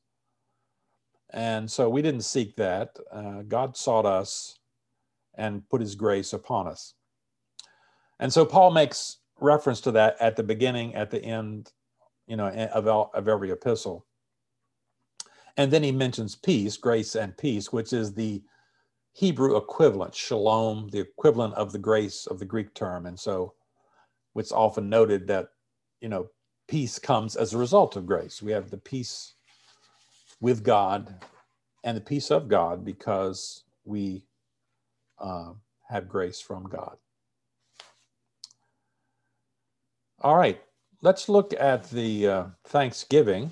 [1.31, 2.97] And so we didn't seek that.
[3.11, 4.59] Uh, God sought us
[5.35, 6.93] and put his grace upon us.
[8.19, 11.71] And so Paul makes reference to that at the beginning, at the end,
[12.27, 14.05] you know, of, all, of every epistle.
[15.57, 18.41] And then he mentions peace, grace and peace, which is the
[19.13, 23.05] Hebrew equivalent, shalom, the equivalent of the grace of the Greek term.
[23.05, 23.53] And so
[24.39, 25.49] it's often noted that,
[26.01, 26.29] you know,
[26.67, 28.41] peace comes as a result of grace.
[28.41, 29.33] We have the peace
[30.39, 31.13] with God
[31.83, 34.23] and the peace of God because we
[35.19, 35.53] uh,
[35.89, 36.97] have grace from God.
[40.21, 40.59] All right,
[41.01, 43.51] let's look at the uh, Thanksgiving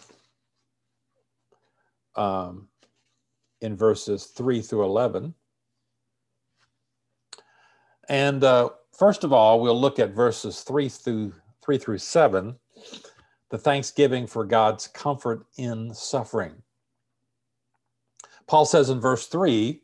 [2.15, 2.67] um,
[3.62, 5.34] in verses 3 through 11.
[8.10, 12.56] And uh, first of all, we'll look at verses 3 through 3 through 7,
[13.50, 16.54] the thanksgiving for God's comfort in suffering.
[18.48, 19.82] Paul says in verse 3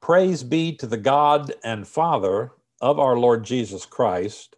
[0.00, 4.56] Praise be to the God and Father of our Lord Jesus Christ,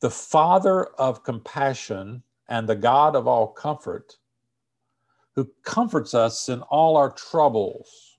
[0.00, 4.18] the Father of compassion and the God of all comfort,
[5.34, 8.11] who comforts us in all our troubles.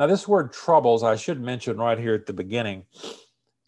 [0.00, 2.86] Now, this word troubles, I should mention right here at the beginning,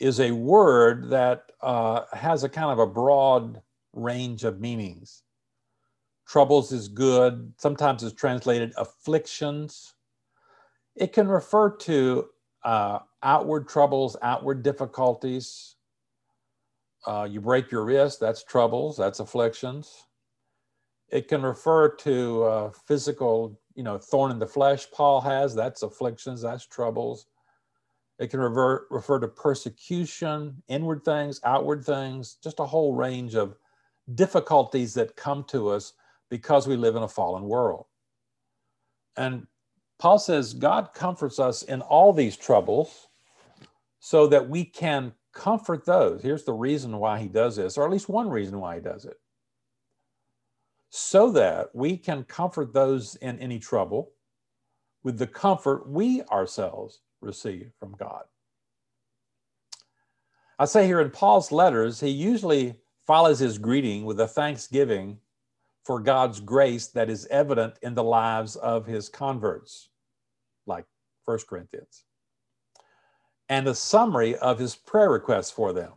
[0.00, 3.60] is a word that uh, has a kind of a broad
[3.92, 5.24] range of meanings.
[6.26, 9.92] Troubles is good, sometimes it's translated afflictions.
[10.96, 12.30] It can refer to
[12.64, 15.76] uh, outward troubles, outward difficulties.
[17.06, 20.06] Uh, you break your wrist, that's troubles, that's afflictions.
[21.10, 25.82] It can refer to uh, physical, you know, thorn in the flesh, Paul has, that's
[25.82, 27.26] afflictions, that's troubles.
[28.18, 33.56] It can revert, refer to persecution, inward things, outward things, just a whole range of
[34.14, 35.94] difficulties that come to us
[36.30, 37.86] because we live in a fallen world.
[39.16, 39.46] And
[39.98, 43.08] Paul says God comforts us in all these troubles
[44.00, 46.22] so that we can comfort those.
[46.22, 49.04] Here's the reason why he does this, or at least one reason why he does
[49.04, 49.16] it.
[50.94, 54.12] So that we can comfort those in any trouble
[55.02, 58.24] with the comfort we ourselves receive from God.
[60.58, 62.76] I say here in Paul's letters, he usually
[63.06, 65.16] follows his greeting with a thanksgiving
[65.82, 69.88] for God's grace that is evident in the lives of his converts,
[70.66, 70.84] like
[71.24, 72.04] First Corinthians,
[73.48, 75.92] and a summary of his prayer requests for them,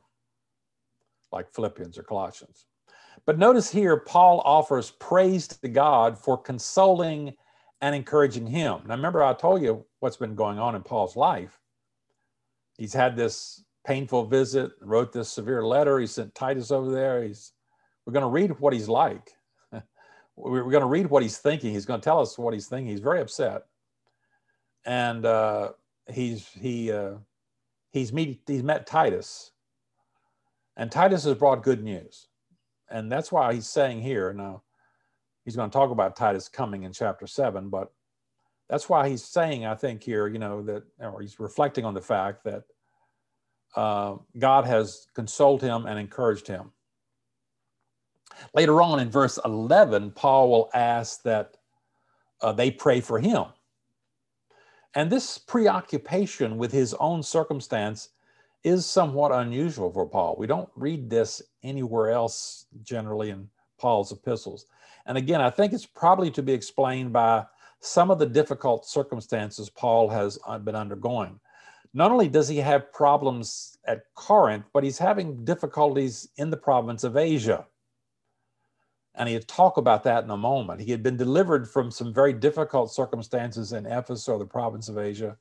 [1.34, 2.66] like Philippians or Colossians.
[3.26, 7.34] But notice here, Paul offers praise to God for consoling
[7.82, 8.82] and encouraging him.
[8.86, 11.60] Now, remember, I told you what's been going on in Paul's life.
[12.78, 16.00] He's had this painful visit, wrote this severe letter.
[16.00, 17.24] He sent Titus over there.
[17.24, 17.54] He's,
[18.06, 19.32] we're going to read what he's like
[20.36, 21.72] we're going to read what he's thinking.
[21.74, 22.90] He's going to tell us what he's thinking.
[22.90, 23.64] He's very upset,
[24.86, 25.72] and uh,
[26.12, 27.16] he's he uh,
[27.92, 29.52] he's meet he's met Titus,
[30.78, 32.28] and Titus has brought good news,
[32.90, 34.64] and that's why he's saying here now.
[35.44, 37.92] He's going to talk about Titus coming in chapter seven, but
[38.68, 42.02] that's why he's saying, I think here, you know, that or he's reflecting on the
[42.02, 42.64] fact that
[43.76, 46.72] uh, God has consoled him and encouraged him.
[48.54, 51.58] Later on in verse 11, Paul will ask that
[52.42, 53.46] uh, they pray for him.
[54.96, 58.10] And this preoccupation with his own circumstance
[58.66, 60.36] is somewhat unusual for Paul.
[60.40, 63.48] We don't read this anywhere else generally in
[63.78, 64.66] Paul's epistles.
[65.06, 67.46] And again, I think it's probably to be explained by
[67.80, 71.40] some of the difficult circumstances Paul has uh, been undergoing.
[71.94, 77.04] Not only does he have problems at Corinth, but he's having difficulties in the province
[77.04, 77.68] of Asia.
[79.14, 80.82] And he'll talk about that in a moment.
[80.82, 84.98] He had been delivered from some very difficult circumstances in Ephesus or the province of
[84.98, 85.38] Asia.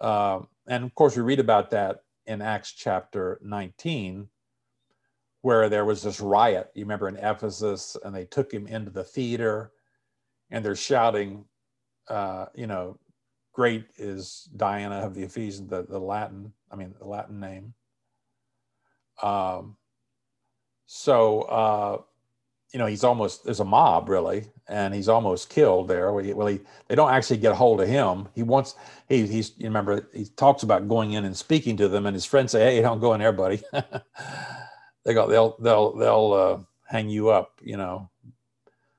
[0.00, 4.28] Uh, and of course, we read about that in Acts chapter 19,
[5.42, 6.70] where there was this riot.
[6.74, 9.72] You remember in Ephesus, and they took him into the theater
[10.50, 11.44] and they're shouting,
[12.08, 12.98] uh, you know,
[13.52, 17.74] great is Diana of the Ephesians, the, the Latin, I mean, the Latin name.
[19.22, 19.76] Um,
[20.86, 22.02] so, uh,
[22.72, 26.10] you know, he's almost there's a mob really, and he's almost killed there.
[26.12, 28.28] Well, he, they don't actually get a hold of him.
[28.34, 28.76] He wants
[29.08, 32.24] he he's you remember he talks about going in and speaking to them, and his
[32.24, 33.62] friends say, "Hey, don't go in there, buddy.
[35.04, 36.58] they go they'll they'll they'll uh,
[36.90, 38.08] hang you up," you know.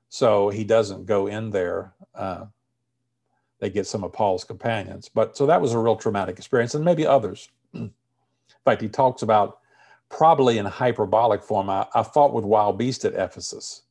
[0.10, 1.94] So he doesn't go in there.
[2.14, 2.46] Uh,
[3.60, 6.86] they get some of Paul's companions, but so that was a real traumatic experience, and
[6.86, 7.50] maybe others.
[7.74, 7.92] in
[8.66, 9.62] fact, he talks about
[10.10, 11.70] probably in hyperbolic form.
[11.70, 13.84] I, I fought with wild beasts at Ephesus,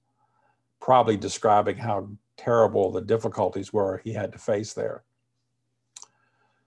[0.81, 5.05] probably describing how terrible the difficulties were he had to face there.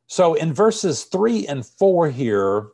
[0.07, 2.67] So in verses three and four here,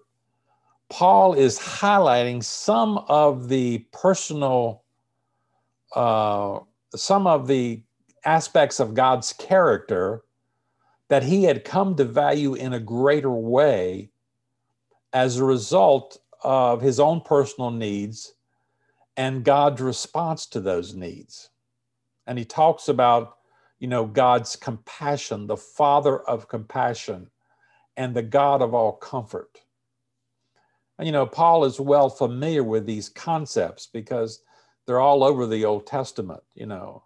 [0.89, 4.84] Paul is highlighting some of the personal,
[5.95, 6.60] uh,
[6.93, 7.81] some of the
[8.25, 10.23] aspects of God's character
[11.07, 14.12] that he had come to value in a greater way
[15.13, 18.34] as a result of his own personal needs
[19.17, 21.49] and God's response to those needs.
[22.27, 23.38] And he talks about,
[23.80, 27.30] you know, God's compassion, the Father of compassion,
[27.97, 29.62] and the God of all comfort.
[30.97, 34.43] And, you know, Paul is well familiar with these concepts because
[34.86, 37.04] they're all over the Old Testament, you know.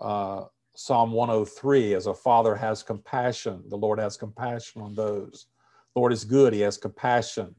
[0.00, 0.44] Uh,
[0.76, 5.46] Psalm 103 as a father has compassion, the Lord has compassion on those.
[5.94, 7.54] Lord is good, he has compassion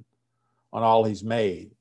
[0.75, 1.71] on all he's made.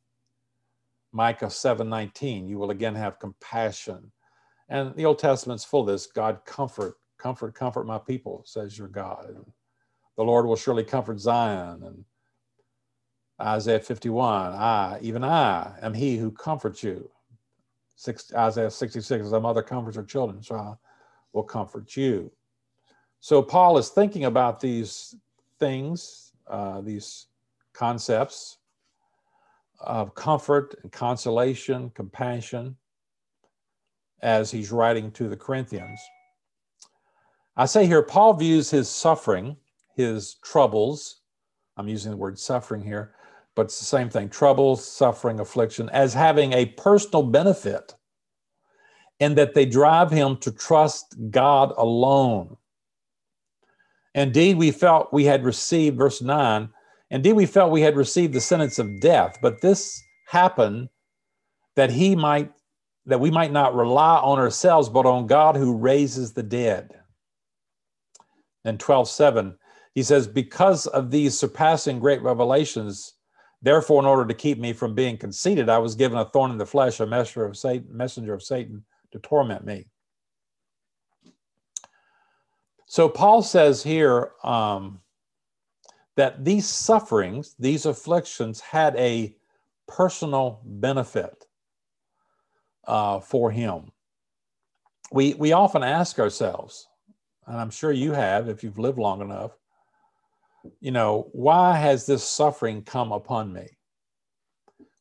[1.11, 4.12] Micah 7:19, you will again have compassion.
[4.68, 6.07] And the Old Testament's full of this.
[6.07, 9.30] God comfort, comfort, comfort my people, says your God.
[9.30, 9.52] And
[10.16, 11.83] the Lord will surely comfort Zion.
[11.83, 12.04] And
[13.42, 17.11] Isaiah 51, I, even I, am he who comforts you.
[17.96, 20.74] Six, Isaiah 66, as a mother comforts her children, so I
[21.33, 22.30] will comfort you.
[23.18, 25.16] So Paul is thinking about these
[25.59, 27.26] things, uh, these
[27.72, 28.59] concepts
[29.87, 32.77] of comfort and consolation, compassion,
[34.23, 36.01] as he's writing to the Corinthians.
[37.57, 39.57] I say here, Paul views his suffering,
[39.94, 41.20] his troubles,
[41.77, 43.14] I'm using the word suffering here,
[43.55, 47.94] but it's the same thing troubles, suffering, affliction, as having a personal benefit
[49.20, 52.57] in that they drive him to trust God alone.
[54.14, 56.68] Indeed, we felt we had received, verse 9,
[57.14, 60.88] indeed, we felt we had received the sentence of death, but this happened
[61.77, 62.53] that he might
[63.07, 66.98] that we might not rely on ourselves, but on God who raises the dead.
[68.64, 69.59] In 12 7,
[69.94, 73.14] he says, Because of these surpassing great revelations,
[73.61, 76.59] therefore, in order to keep me from being conceited, I was given a thorn in
[76.59, 79.87] the flesh, a messenger of Satan, messenger of Satan to torment me.
[82.87, 85.00] So Paul says here um,
[86.16, 89.35] that these sufferings, these afflictions, had a
[89.88, 91.46] personal benefit
[92.87, 93.90] uh, for him.
[95.12, 96.88] We, we often ask ourselves,
[97.46, 99.53] and I'm sure you have if you've lived long enough,
[100.81, 103.66] you know, why has this suffering come upon me?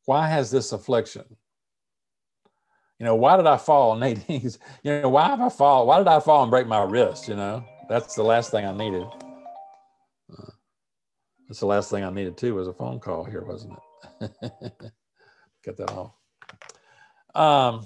[0.05, 1.23] Why has this affliction?
[2.99, 3.95] You know, why did I fall?
[3.97, 4.51] Nate, you
[4.83, 5.87] know, why have I fall?
[5.87, 7.27] Why did I fall and break my wrist?
[7.27, 9.07] You know, that's the last thing I needed.
[11.47, 13.77] That's the last thing I needed too was a phone call here, wasn't
[14.21, 14.31] it?
[15.63, 16.13] Get that off.
[17.35, 17.85] Um,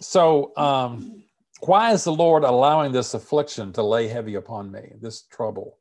[0.00, 1.22] so, um,
[1.60, 5.78] why is the Lord allowing this affliction to lay heavy upon me, this trouble,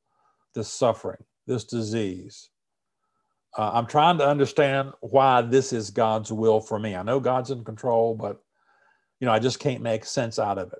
[0.55, 2.49] this suffering, this disease?
[3.57, 6.95] Uh, I'm trying to understand why this is God's will for me.
[6.95, 8.41] I know God's in control, but
[9.19, 10.79] you know, I just can't make sense out of it.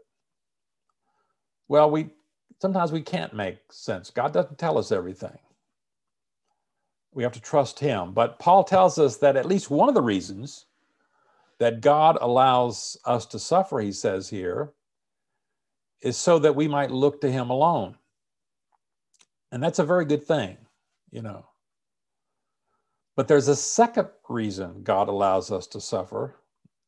[1.67, 2.09] Well, we
[2.59, 4.09] sometimes we can't make sense.
[4.09, 5.37] God doesn't tell us everything.
[7.17, 8.13] We have to trust Him.
[8.13, 10.67] But Paul tells us that at least one of the reasons
[11.57, 14.73] that God allows us to suffer, he says here,
[15.99, 17.95] is so that we might look to him alone.
[19.51, 20.57] And that's a very good thing,
[21.09, 21.47] you know.
[23.15, 26.35] But there's a second reason God allows us to suffer.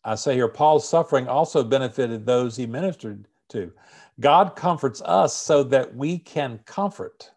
[0.03, 3.73] I say here, Paul's suffering also benefited those he ministered to.
[4.19, 7.31] God comforts us so that we can comfort.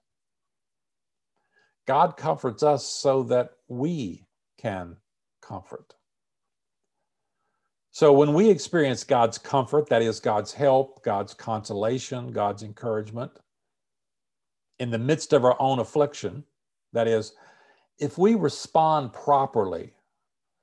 [1.86, 4.26] God comforts us so that we
[4.58, 4.96] can
[5.40, 5.94] comfort.
[7.90, 13.32] So when we experience God's comfort, that is God's help, God's consolation, God's encouragement,
[14.78, 16.44] in the midst of our own affliction,
[16.92, 17.34] that is,
[17.98, 19.92] if we respond properly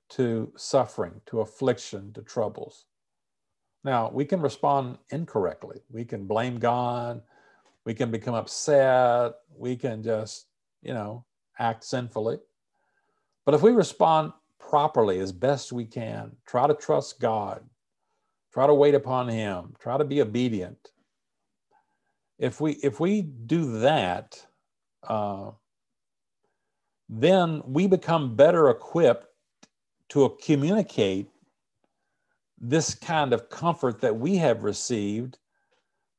[0.10, 2.86] to suffering, to affliction, to troubles.
[3.84, 5.82] Now, we can respond incorrectly.
[5.90, 7.22] We can blame God.
[7.86, 9.34] We can become upset.
[9.56, 10.48] We can just,
[10.82, 11.26] you know,
[11.58, 12.38] act sinfully.
[13.46, 16.36] But if we respond properly as best we can.
[16.46, 17.63] Try to trust God.
[18.54, 19.73] Try to wait upon Him.
[19.80, 20.92] Try to be obedient.
[22.38, 24.46] If we if we do that,
[25.08, 25.52] uh,
[27.10, 29.25] then we become better equipped
[30.10, 31.30] to communicate
[32.60, 35.38] this kind of comfort that we have received,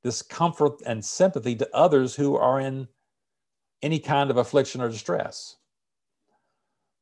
[0.03, 2.89] this comfort and sympathy to others who are in
[3.83, 5.57] any kind of affliction or distress.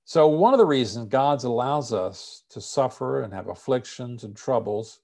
[0.04, 5.00] So, one of the reasons God allows us to suffer and have afflictions and troubles,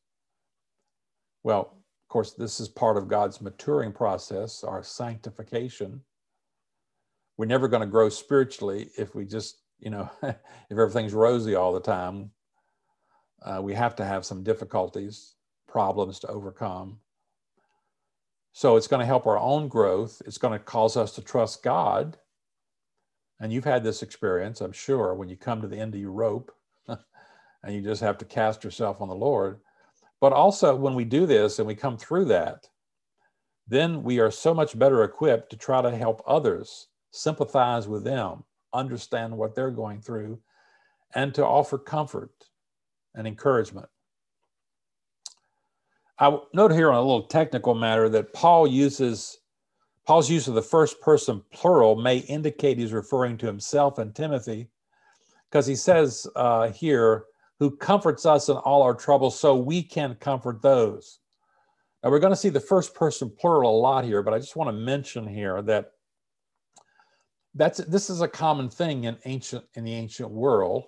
[1.42, 6.00] well, of course, this is part of God's maturing process, our sanctification.
[7.36, 10.36] We're never going to grow spiritually if we just, you know, if
[10.70, 12.30] everything's rosy all the time,
[13.42, 15.34] uh, we have to have some difficulties,
[15.68, 16.98] problems to overcome.
[18.56, 20.22] So it's going to help our own growth.
[20.26, 22.16] It's going to cause us to trust God.
[23.40, 26.12] And you've had this experience, I'm sure, when you come to the end of your
[26.12, 26.52] rope
[26.88, 29.58] and you just have to cast yourself on the Lord.
[30.20, 32.68] But also, when we do this and we come through that,
[33.66, 38.44] then we are so much better equipped to try to help others, sympathize with them,
[38.72, 40.38] understand what they're going through,
[41.12, 42.30] and to offer comfort
[43.16, 43.88] and encouragement.
[46.18, 49.38] I note here on a little technical matter that Paul uses
[50.06, 54.68] Paul's use of the first person plural may indicate he's referring to himself and Timothy,
[55.50, 57.24] because he says uh, here,
[57.58, 61.18] "Who comforts us in all our troubles, so we can comfort those."
[62.02, 64.56] Now we're going to see the first person plural a lot here, but I just
[64.56, 65.92] want to mention here that
[67.54, 70.84] that's this is a common thing in ancient in the ancient world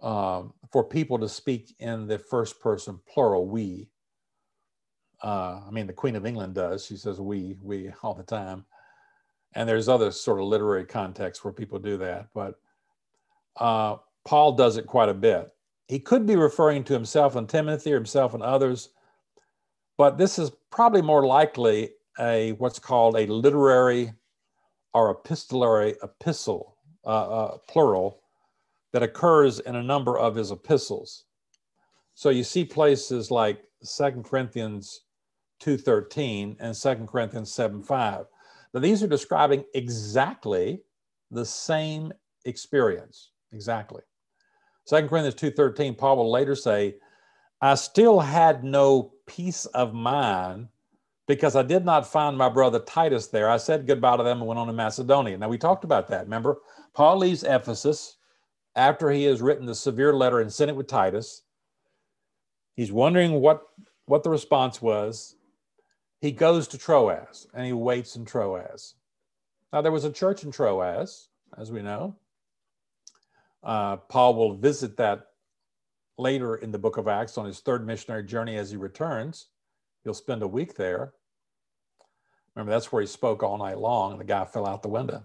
[0.00, 3.88] um, for people to speak in the first person plural we
[5.22, 6.84] uh, i mean the queen of england does.
[6.84, 8.64] She says we we all the time.
[9.54, 12.28] And there's other sort of literary contexts where people do that.
[12.34, 12.54] But
[13.56, 15.52] uh, paul does it quite a bit.
[15.88, 18.90] He could be referring to himself and timothy or himself and others.
[19.98, 24.12] But this is probably more likely a what's called a literary
[24.94, 28.20] or epistolary epistle, uh, uh, plural,
[28.92, 31.24] that occurs in a number of his epistles.
[32.14, 35.00] So you see places like Second Corinthians
[35.62, 38.26] 2.13 and Second Corinthians 7.5.
[38.74, 40.82] Now these are describing exactly
[41.30, 42.12] the same
[42.44, 44.02] experience, exactly.
[44.84, 46.96] Second Corinthians 2.13, Paul will later say,
[47.60, 50.68] I still had no peace of mind
[51.28, 53.48] because I did not find my brother Titus there.
[53.48, 55.38] I said goodbye to them and went on to Macedonia.
[55.38, 56.24] Now, we talked about that.
[56.24, 56.58] Remember,
[56.94, 58.16] Paul leaves Ephesus
[58.74, 61.42] after he has written the severe letter and sent it with Titus.
[62.74, 63.62] He's wondering what,
[64.06, 65.36] what the response was.
[66.22, 68.94] He goes to Troas and he waits in Troas.
[69.72, 71.26] Now, there was a church in Troas,
[71.58, 72.14] as we know.
[73.64, 75.26] Uh, Paul will visit that
[76.18, 79.48] later in the book of Acts on his third missionary journey as he returns.
[80.04, 81.12] He'll spend a week there.
[82.54, 85.24] Remember, that's where he spoke all night long, and the guy fell out the window.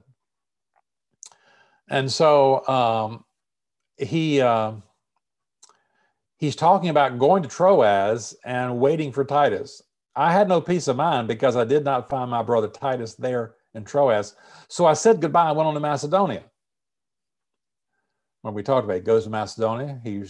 [1.89, 3.23] And so um,
[3.97, 4.71] he uh,
[6.37, 9.83] he's talking about going to Troas and waiting for Titus.
[10.17, 13.53] I had no peace of mind because I did not find my brother Titus there
[13.75, 14.35] in Troas.
[14.67, 16.43] So I said goodbye and went on to Macedonia.
[18.41, 20.23] When we talked about it, he goes to Macedonia, he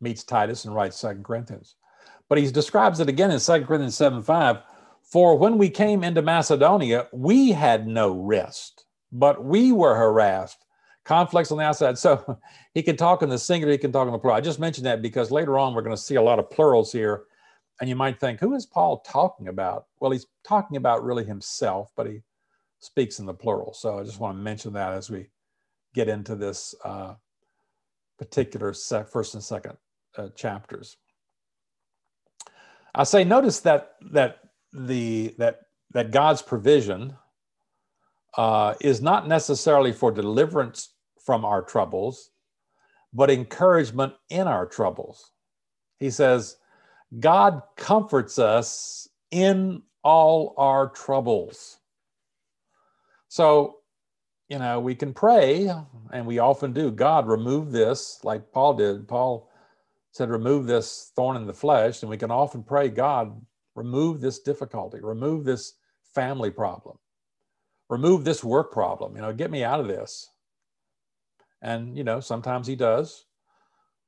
[0.00, 1.76] meets Titus and writes Second Corinthians.
[2.28, 4.62] But he describes it again in Second Corinthians 7 5
[5.02, 10.64] for when we came into Macedonia, we had no rest, but we were harassed.
[11.04, 11.96] Conflicts on the outside.
[11.96, 12.40] So
[12.74, 14.36] he can talk in the singular, he can talk in the plural.
[14.36, 16.90] I just mentioned that because later on we're going to see a lot of plurals
[16.90, 17.24] here.
[17.80, 19.86] And you might think, who is Paul talking about?
[20.00, 22.22] Well, he's talking about really himself, but he
[22.80, 23.74] speaks in the plural.
[23.74, 25.26] So I just want to mention that as we
[25.94, 27.14] get into this uh,
[28.18, 29.76] particular first and second
[30.16, 30.96] uh, chapters.
[32.94, 34.38] I say, notice that that
[34.72, 35.60] the that
[35.92, 37.14] that God's provision
[38.36, 42.30] uh, is not necessarily for deliverance from our troubles,
[43.12, 45.32] but encouragement in our troubles.
[45.98, 46.56] He says,
[47.18, 51.78] God comforts us in all our troubles.
[53.28, 53.78] So,
[54.48, 55.70] you know, we can pray,
[56.12, 59.08] and we often do God, remove this, like Paul did.
[59.08, 59.50] Paul
[60.12, 62.02] said, remove this thorn in the flesh.
[62.02, 63.40] And we can often pray, God,
[63.74, 65.74] remove this difficulty, remove this
[66.14, 66.98] family problem,
[67.90, 70.30] remove this work problem, you know, get me out of this.
[71.60, 73.24] And, you know, sometimes he does.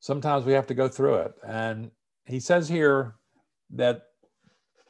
[0.00, 1.34] Sometimes we have to go through it.
[1.46, 1.90] And
[2.28, 3.14] he says here
[3.70, 4.02] that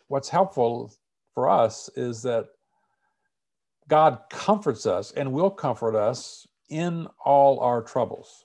[0.08, 0.92] what's helpful
[1.34, 2.46] for us is that
[3.86, 8.44] God comforts us and will comfort us in all our troubles.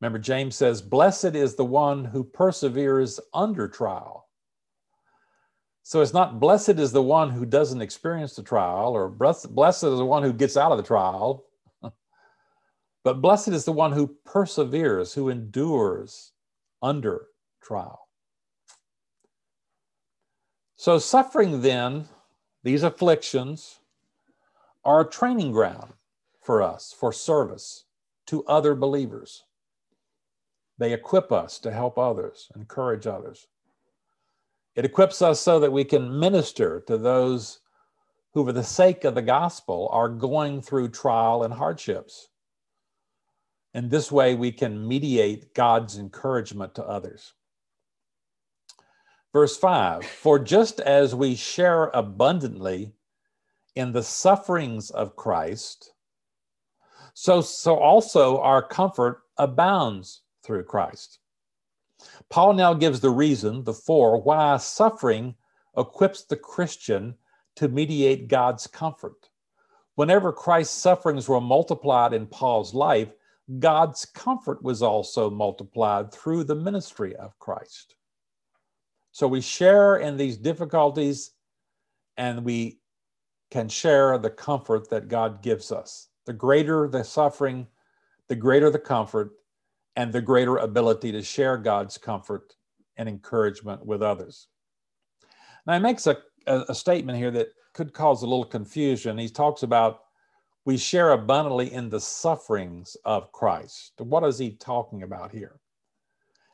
[0.00, 4.28] Remember, James says, Blessed is the one who perseveres under trial.
[5.82, 9.98] So it's not blessed is the one who doesn't experience the trial, or blessed, is
[9.98, 11.46] the one who gets out of the trial,
[13.04, 16.32] but blessed is the one who perseveres, who endures
[16.82, 17.28] under
[17.62, 18.08] trial.
[20.76, 22.08] So, suffering then,
[22.62, 23.80] these afflictions,
[24.84, 25.92] are a training ground
[26.40, 27.84] for us for service
[28.26, 29.44] to other believers.
[30.78, 33.48] They equip us to help others, encourage others.
[34.76, 37.58] It equips us so that we can minister to those
[38.32, 42.28] who, for the sake of the gospel, are going through trial and hardships.
[43.74, 47.34] In this way, we can mediate God's encouragement to others.
[49.32, 52.92] Verse 5 For just as we share abundantly
[53.74, 55.92] in the sufferings of Christ,
[57.14, 61.18] so, so also our comfort abounds through Christ.
[62.30, 65.34] Paul now gives the reason, the for, why suffering
[65.76, 67.14] equips the Christian
[67.56, 69.28] to mediate God's comfort.
[69.96, 73.12] Whenever Christ's sufferings were multiplied in Paul's life,
[73.58, 77.96] God's comfort was also multiplied through the ministry of Christ.
[79.12, 81.32] So we share in these difficulties
[82.16, 82.80] and we
[83.50, 86.08] can share the comfort that God gives us.
[86.26, 87.66] The greater the suffering,
[88.28, 89.32] the greater the comfort,
[89.96, 92.54] and the greater ability to share God's comfort
[92.96, 94.48] and encouragement with others.
[95.66, 99.18] Now, he makes a, a, statement here that could cause a little confusion.
[99.18, 100.00] He talks about
[100.64, 103.92] we share abundantly in the sufferings of Christ.
[103.98, 105.58] What is he talking about here?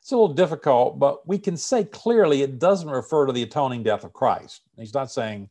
[0.05, 3.83] It's a little difficult, but we can say clearly it doesn't refer to the atoning
[3.83, 4.61] death of Christ.
[4.77, 5.49] He's not saying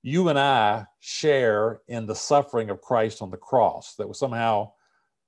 [0.00, 4.72] you and I share in the suffering of Christ on the cross, that somehow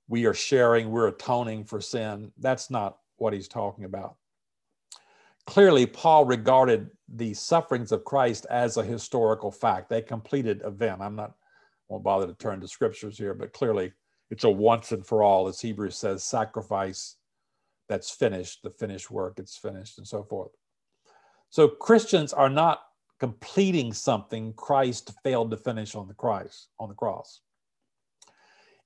[0.07, 2.31] we are sharing, we're atoning for sin.
[2.39, 4.15] That's not what he's talking about.
[5.45, 11.01] Clearly, Paul regarded the sufferings of Christ as a historical fact, a completed event.
[11.01, 11.35] I'm not,
[11.89, 13.93] won't bother to turn to scriptures here, but clearly
[14.31, 17.16] it's a once and for all, as Hebrews says, sacrifice
[17.87, 20.51] that's finished, the finished work, it's finished, and so forth.
[21.49, 22.81] So Christians are not
[23.19, 27.41] completing something Christ failed to finish on the Christ on the cross.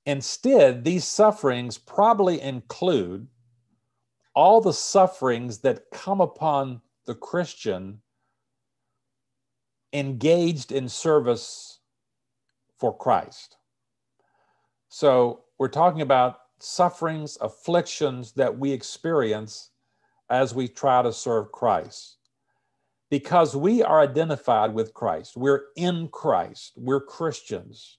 [0.05, 3.27] Instead, these sufferings probably include
[4.33, 8.01] all the sufferings that come upon the Christian
[9.93, 11.79] engaged in service
[12.79, 13.57] for Christ.
[14.89, 19.72] So we're talking about sufferings, afflictions that we experience
[20.30, 22.18] as we try to serve Christ.
[23.09, 27.97] Because we are identified with Christ, we're in Christ, we're Christians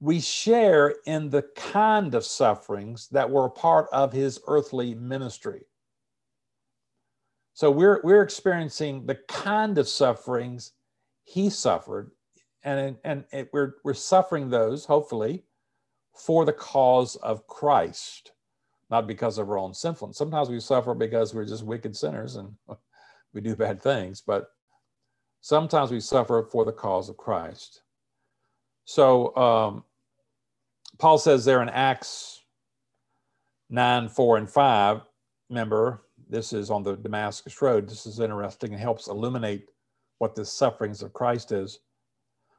[0.00, 5.62] we share in the kind of sufferings that were part of his earthly ministry.
[7.54, 10.72] So we're, we're experiencing the kind of sufferings
[11.24, 12.12] he suffered,
[12.62, 15.42] and, and it, we're, we're suffering those, hopefully,
[16.18, 18.32] for the cause of Christ,
[18.90, 20.18] not because of our own sinfulness.
[20.18, 22.54] Sometimes we suffer because we're just wicked sinners and
[23.32, 24.48] we do bad things, but
[25.40, 27.82] sometimes we suffer for the cause of Christ.
[28.84, 29.84] So um,
[30.98, 32.42] Paul says there in Acts
[33.70, 35.00] 9, 4, and 5,
[35.50, 37.88] remember, this is on the Damascus Road.
[37.88, 39.68] This is interesting and helps illuminate
[40.18, 41.80] what the sufferings of Christ is.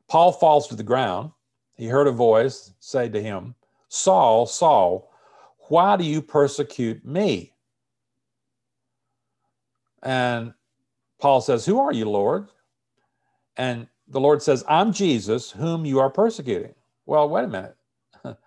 [0.07, 1.31] Paul falls to the ground.
[1.79, 3.55] He heard a voice say to him,
[3.87, 5.09] Saul, Saul,
[5.69, 7.53] why do you persecute me?
[10.03, 10.53] And
[11.21, 12.49] Paul says, Who are you, Lord?
[13.55, 16.75] And the Lord says, I'm Jesus, whom you are persecuting.
[17.05, 17.77] Well, wait a minute.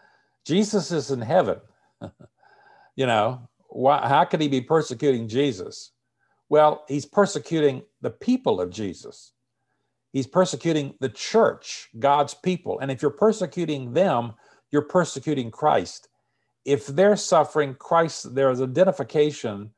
[0.45, 1.59] Jesus is in heaven.
[2.97, 5.93] you know, why, how could he be persecuting Jesus?
[6.51, 9.33] Well, he's persecuting the people of Jesus.
[10.12, 12.78] He's persecuting the church, God's people.
[12.80, 14.34] And if you're persecuting them,
[14.70, 16.08] you're persecuting Christ.
[16.64, 19.70] If they're suffering, Christ, there's identification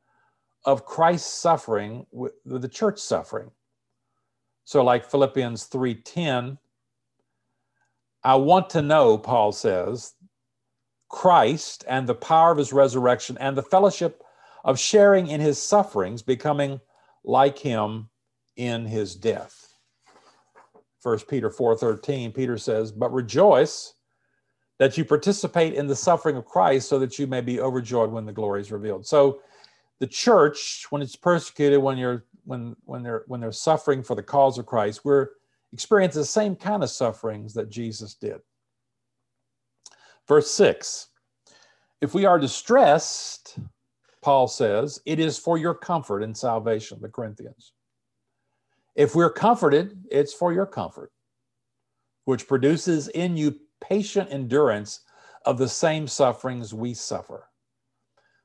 [0.65, 3.51] of Christ's suffering with the church suffering.
[4.65, 6.57] So, like Philippians 3:10,
[8.23, 10.15] I want to know, Paul says,
[11.09, 14.23] Christ and the power of his resurrection and the fellowship
[14.63, 16.81] of sharing in his sufferings, becoming
[17.23, 18.09] like him
[18.57, 19.64] in his death.
[21.05, 23.93] 1 Peter 4:13 Peter says, "But rejoice
[24.79, 28.25] that you participate in the suffering of Christ so that you may be overjoyed when
[28.25, 29.39] the glory is revealed." So
[29.99, 34.23] the church when it's persecuted when you're when when they're when they're suffering for the
[34.23, 35.29] cause of Christ, we're
[35.73, 38.41] experiencing the same kind of sufferings that Jesus did.
[40.27, 41.09] Verse 6
[42.01, 43.59] If we are distressed,
[44.23, 47.73] Paul says, it is for your comfort and salvation, the Corinthians.
[48.95, 51.11] If we're comforted, it's for your comfort,
[52.25, 55.01] which produces in you patient endurance
[55.45, 57.49] of the same sufferings we suffer.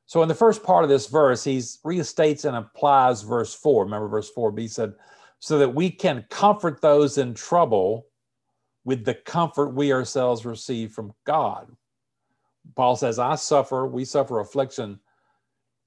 [0.07, 3.85] So, in the first part of this verse, he restates and applies verse 4.
[3.85, 4.95] Remember, verse 4b said,
[5.39, 8.09] So that we can comfort those in trouble
[8.85, 11.69] with the comfort we ourselves receive from God.
[12.75, 14.99] Paul says, I suffer, we suffer affliction,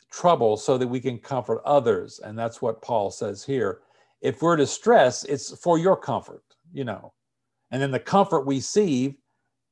[0.09, 2.19] trouble, so that we can comfort others.
[2.23, 3.81] And that's what Paul says here.
[4.23, 6.43] If we're distressed, it's for your comfort,
[6.73, 7.13] you know.
[7.71, 9.15] And then the comfort we receive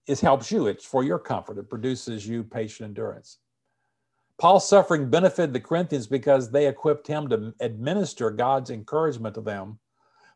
[0.07, 0.67] it helps you.
[0.67, 1.57] It's for your comfort.
[1.57, 3.37] It produces you patient endurance.
[4.37, 9.79] Paul's suffering benefited the Corinthians because they equipped him to administer God's encouragement to them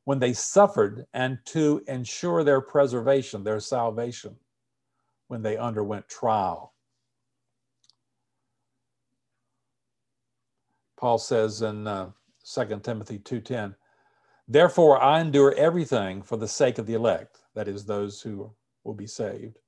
[0.05, 4.35] when they suffered and to ensure their preservation, their salvation,
[5.27, 6.73] when they underwent trial.
[10.97, 12.11] Paul says in uh,
[12.45, 13.75] 2 Timothy 2:10,
[14.47, 18.93] "Therefore I endure everything for the sake of the elect, that is those who will
[18.93, 19.59] be saved,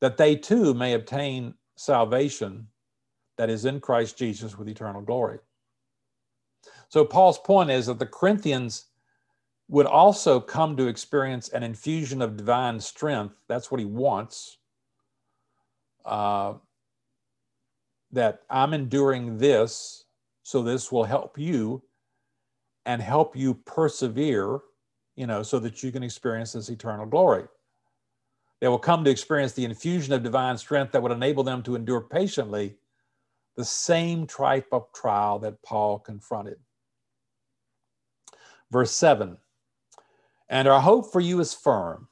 [0.00, 2.68] that they too may obtain salvation
[3.36, 5.40] that is in Christ Jesus with eternal glory.
[6.88, 8.86] So, Paul's point is that the Corinthians
[9.68, 13.34] would also come to experience an infusion of divine strength.
[13.48, 14.58] That's what he wants.
[16.04, 16.54] Uh,
[18.12, 20.04] that I'm enduring this,
[20.42, 21.82] so this will help you
[22.86, 24.60] and help you persevere,
[25.16, 27.44] you know, so that you can experience this eternal glory.
[28.60, 31.76] They will come to experience the infusion of divine strength that would enable them to
[31.76, 32.76] endure patiently
[33.56, 36.58] the same type of trial that Paul confronted.
[38.70, 39.36] Verse 7
[40.48, 42.08] And our hope for you is firm,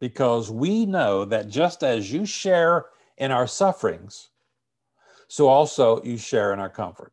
[0.00, 2.86] because we know that just as you share
[3.18, 4.30] in our sufferings,
[5.28, 7.12] so also you share in our comfort.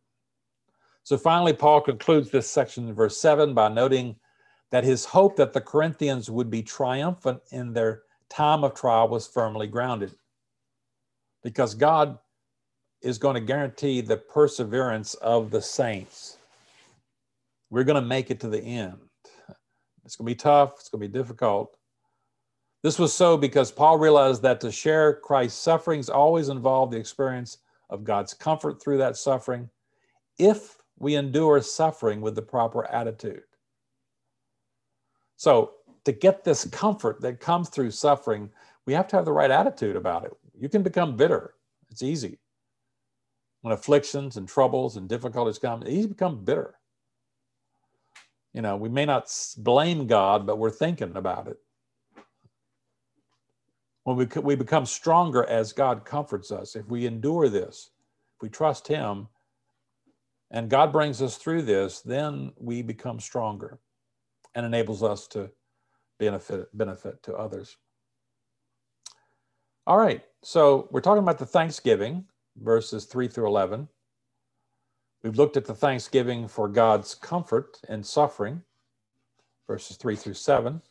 [1.12, 4.16] So finally, Paul concludes this section in verse 7 by noting
[4.70, 9.28] that his hope that the Corinthians would be triumphant in their time of trial was
[9.28, 10.16] firmly grounded.
[11.44, 12.18] Because God
[13.02, 16.38] is going to guarantee the perseverance of the saints.
[17.70, 18.96] We're going to make it to the end.
[20.06, 21.76] It's going to be tough, it's going to be difficult.
[22.84, 27.58] This was so because Paul realized that to share Christ's sufferings always involved the experience
[27.90, 29.70] of God's comfort through that suffering
[30.40, 33.44] if we endure suffering with the proper attitude.
[35.36, 35.72] So,
[36.06, 38.50] to get this comfort that comes through suffering,
[38.86, 40.32] we have to have the right attitude about it.
[40.58, 41.54] You can become bitter,
[41.90, 42.40] it's easy
[43.62, 46.76] when afflictions and troubles and difficulties come, he's become bitter.
[48.54, 51.58] You know, we may not blame God, but we're thinking about it.
[54.04, 57.92] When we, we become stronger as God comforts us, if we endure this,
[58.36, 59.28] if we trust Him,
[60.52, 63.80] and God brings us through this, then we become stronger
[64.54, 65.50] and enables us to
[66.20, 67.78] benefit, benefit to others.
[69.88, 72.26] All right, so we're talking about the Thanksgiving
[72.58, 73.88] verses 3 through 11.
[75.24, 78.62] We've looked at the thanksgiving for God's comfort and suffering,
[79.68, 80.82] verses 3 through 7.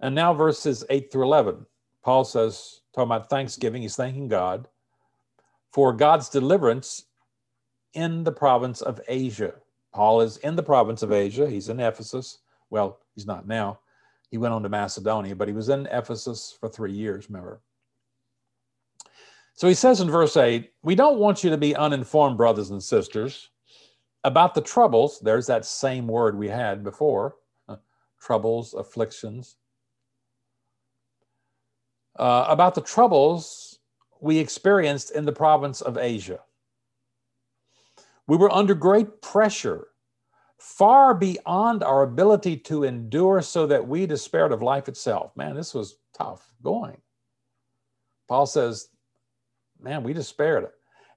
[0.00, 1.66] And now verses 8 through 11.
[2.02, 4.68] Paul says, talking about thanksgiving, he's thanking God
[5.72, 7.04] for God's deliverance
[7.94, 9.54] in the province of Asia.
[9.92, 11.48] Paul is in the province of Asia.
[11.48, 12.38] He's in Ephesus.
[12.70, 13.80] Well, he's not now.
[14.30, 17.60] He went on to Macedonia, but he was in Ephesus for three years, remember.
[19.54, 22.82] So he says in verse 8, We don't want you to be uninformed, brothers and
[22.82, 23.50] sisters,
[24.24, 25.20] about the troubles.
[25.20, 27.36] There's that same word we had before
[27.68, 27.76] uh,
[28.18, 29.56] troubles, afflictions.
[32.18, 33.78] Uh, about the troubles
[34.20, 36.40] we experienced in the province of Asia.
[38.28, 39.88] We were under great pressure,
[40.58, 45.36] far beyond our ability to endure, so that we despaired of life itself.
[45.36, 46.98] Man, this was tough going.
[48.28, 48.88] Paul says,
[49.80, 50.68] man, we despaired.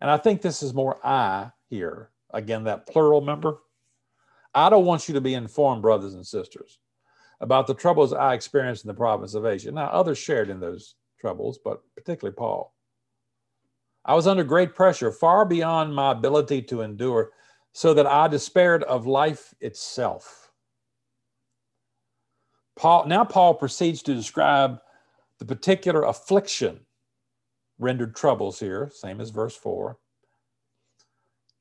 [0.01, 2.09] And I think this is more I here.
[2.33, 3.59] Again, that plural member.
[4.53, 6.79] I don't want you to be informed, brothers and sisters,
[7.39, 9.71] about the troubles I experienced in the province of Asia.
[9.71, 12.74] Now, others shared in those troubles, but particularly Paul.
[14.05, 17.31] I was under great pressure, far beyond my ability to endure,
[17.73, 20.51] so that I despaired of life itself.
[22.75, 24.79] Paul, now Paul proceeds to describe
[25.39, 26.81] the particular affliction
[27.79, 29.97] rendered troubles here, same as verse 4,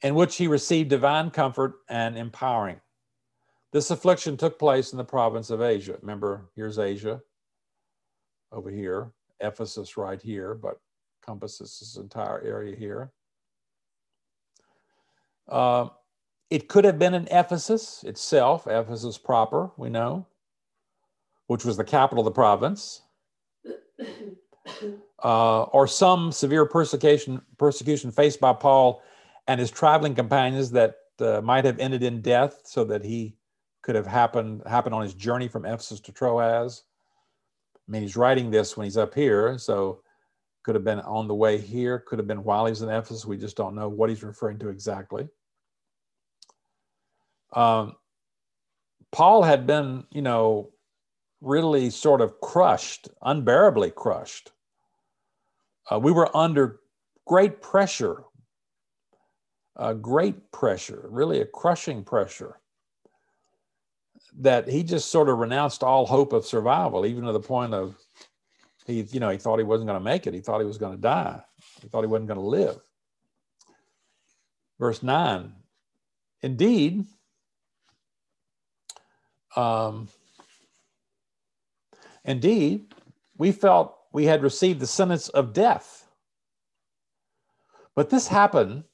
[0.02, 2.80] in which he received divine comfort and empowering.
[3.72, 5.98] This affliction took place in the province of Asia.
[6.00, 7.20] Remember, here's Asia
[8.52, 10.78] over here, Ephesus right here, but
[11.24, 13.10] encompasses this entire area here.
[15.48, 15.88] Uh,
[16.50, 20.26] it could have been in Ephesus itself, Ephesus proper, we know,
[21.46, 23.02] which was the capital of the province
[25.24, 29.02] uh, or some severe persecution, persecution faced by Paul
[29.48, 33.36] and his traveling companions that uh, might have ended in death so that he
[33.82, 36.84] could have happened, happened on his journey from Ephesus to Troas.
[37.76, 40.03] I mean, he's writing this when he's up here, so
[40.64, 43.24] could have been on the way here, could have been while he's in Ephesus.
[43.24, 45.28] We just don't know what he's referring to exactly.
[47.52, 47.94] Um,
[49.12, 50.70] Paul had been, you know,
[51.40, 54.50] really sort of crushed, unbearably crushed.
[55.92, 56.80] Uh, we were under
[57.26, 58.24] great pressure,
[60.00, 62.58] great pressure, really a crushing pressure,
[64.38, 67.96] that he just sort of renounced all hope of survival, even to the point of
[68.86, 70.34] he, you know, he thought he wasn't going to make it.
[70.34, 71.42] He thought he was going to die.
[71.80, 72.80] He thought he wasn't going to live.
[74.78, 75.52] Verse 9
[76.42, 77.06] Indeed,
[79.56, 80.08] um,
[82.24, 82.92] indeed,
[83.38, 86.06] we felt we had received the sentence of death.
[87.94, 88.84] But this happened,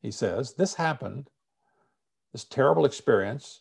[0.00, 1.28] he says, this happened,
[2.32, 3.60] this terrible experience,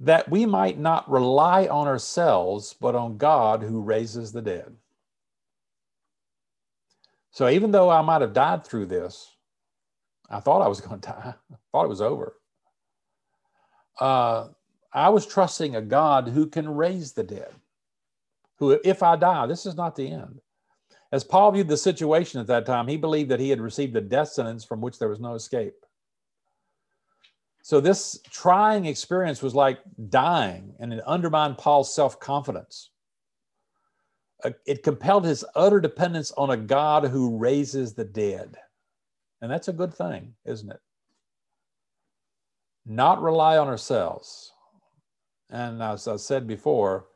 [0.00, 4.74] that we might not rely on ourselves, but on God who raises the dead.
[7.30, 9.36] So even though I might have died through this,
[10.28, 12.36] I thought I was going to die, I thought it was over.
[13.98, 14.48] Uh,
[14.92, 17.52] I was trusting a God who can raise the dead,
[18.56, 20.40] who, if I die, this is not the end.
[21.12, 24.00] As Paul viewed the situation at that time, he believed that he had received a
[24.00, 25.79] death sentence from which there was no escape.
[27.62, 32.90] So, this trying experience was like dying, and it undermined Paul's self confidence.
[34.42, 38.56] Uh, it compelled his utter dependence on a God who raises the dead.
[39.42, 40.80] And that's a good thing, isn't it?
[42.86, 44.52] Not rely on ourselves.
[45.50, 47.06] And as I said before,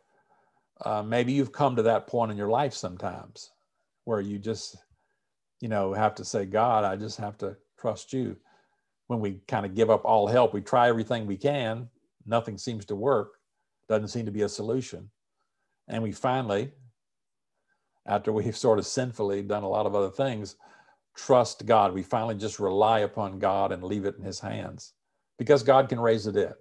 [0.84, 3.50] uh, maybe you've come to that point in your life sometimes
[4.04, 4.76] where you just,
[5.60, 8.36] you know, have to say, God, I just have to trust you.
[9.06, 11.88] When we kind of give up all help, we try everything we can,
[12.26, 13.34] nothing seems to work,
[13.88, 15.10] doesn't seem to be a solution.
[15.88, 16.72] And we finally,
[18.06, 20.56] after we've sort of sinfully done a lot of other things,
[21.14, 21.92] trust God.
[21.92, 24.94] We finally just rely upon God and leave it in His hands
[25.38, 26.54] because God can raise the dead.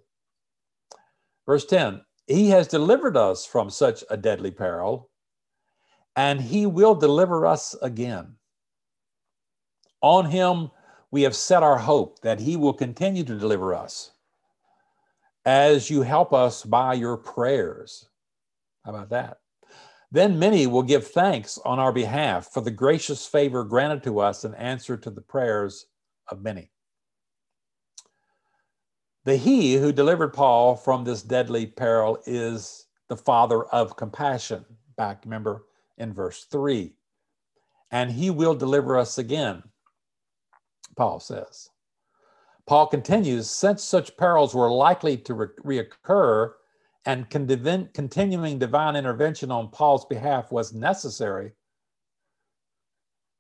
[1.46, 5.10] Verse 10 He has delivered us from such a deadly peril,
[6.16, 8.36] and He will deliver us again.
[10.02, 10.70] On Him
[11.14, 14.14] we have set our hope that He will continue to deliver us
[15.46, 18.10] as you help us by your prayers.
[18.84, 19.38] How about that?
[20.12, 24.44] Then many will give thanks on our behalf for the gracious favor granted to us
[24.44, 25.86] in answer to the prayers
[26.30, 26.72] of many.
[29.26, 34.66] The He who delivered Paul from this deadly peril is the Father of compassion.
[34.98, 35.66] Back, remember,
[36.00, 36.92] in verse 3.
[37.92, 39.62] And He will deliver us again,
[40.96, 41.70] Paul says.
[42.66, 45.48] Paul continues since such perils were likely to re-
[45.82, 46.54] reoccur
[47.06, 51.52] and continuing divine intervention on Paul's behalf was necessary,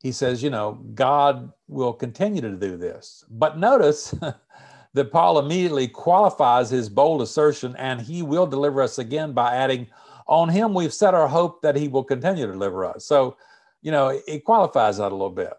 [0.02, 3.24] he says, you know, God will continue to do this.
[3.30, 4.14] But notice
[4.94, 9.88] that Paul immediately qualifies his bold assertion, and he will deliver us again by adding,
[10.28, 13.06] on him we've set our hope that he will continue to deliver us.
[13.06, 13.38] So,
[13.82, 15.54] you know, it qualifies that a little bit.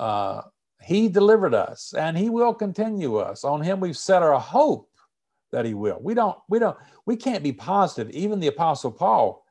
[0.00, 0.40] Uh,
[0.80, 3.44] he delivered us and he will continue us.
[3.44, 4.88] On him we've set our hope
[5.52, 5.98] that he will.
[6.00, 8.10] We don't, we don't, we can't be positive.
[8.14, 9.44] Even the apostle Paul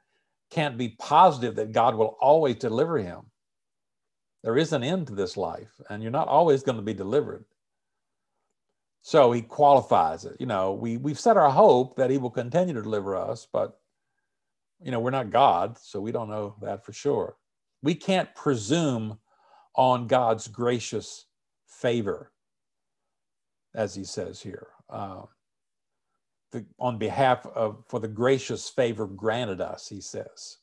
[0.50, 3.22] can't be positive that God will always deliver him.
[4.43, 7.45] There is an end to this life, and you're not always going to be delivered.
[9.02, 10.38] So he qualifies it.
[10.39, 13.80] You know, we we've set our hope that he will continue to deliver us, but
[14.82, 17.36] you know, we're not God, so we don't know that for sure.
[17.84, 19.20] We can't presume
[19.76, 21.26] on God's gracious
[21.67, 22.32] favor,
[23.76, 24.67] as he says here.
[24.89, 25.24] Uh,
[26.51, 30.57] the, on behalf of for the gracious favor granted us, he says.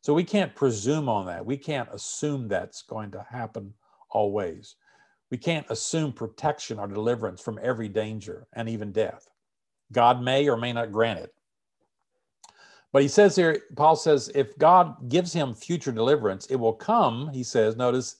[0.00, 1.46] So we can't presume on that.
[1.46, 3.72] We can't assume that's going to happen
[4.10, 4.74] always.
[5.30, 9.28] We can't assume protection or deliverance from every danger and even death.
[9.92, 11.32] God may or may not grant it.
[12.92, 17.30] But he says here, Paul says, if God gives him future deliverance, it will come,
[17.32, 18.16] he says, notice,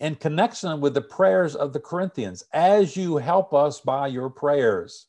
[0.00, 5.06] in connection with the prayers of the Corinthians, as you help us by your prayers.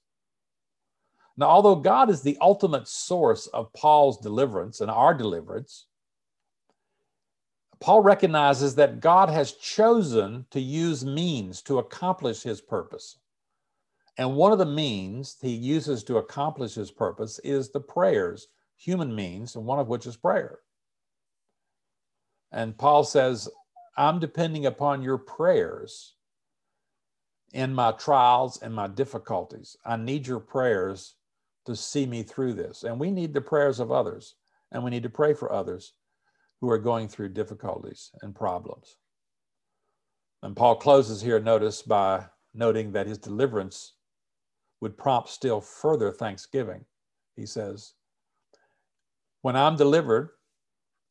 [1.38, 5.88] Now, although God is the ultimate source of Paul's deliverance and our deliverance,
[7.80, 13.18] Paul recognizes that God has chosen to use means to accomplish his purpose.
[14.18, 19.16] And one of the means he uses to accomplish his purpose is the prayers, human
[19.16, 20.60] means, and one of which is prayer.
[22.52, 23.50] And Paul says,
[23.98, 26.16] I'm depending upon your prayers
[27.54, 29.76] in my trials and my difficulties.
[29.86, 31.16] I need your prayers
[31.66, 32.84] to see me through this.
[32.84, 34.36] And we need the prayers of others,
[34.72, 35.94] and we need to pray for others
[36.60, 38.98] who are going through difficulties and problems.
[40.44, 43.94] And Paul closes here, notice, by noting that his deliverance
[44.80, 46.86] would prompt still further thanksgiving.
[47.36, 47.94] He says,
[49.42, 50.32] When I'm delivered,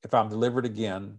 [0.02, 1.18] if I'm delivered again,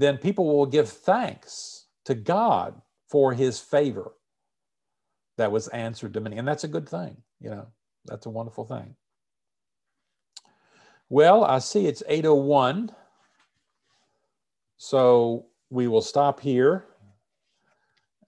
[0.00, 4.12] then people will give thanks to God for his favor
[5.36, 6.36] that was answered to many.
[6.36, 7.66] And that's a good thing, you know,
[8.06, 8.96] that's a wonderful thing.
[11.08, 12.90] Well, I see it's 801.
[14.76, 16.84] So we will stop here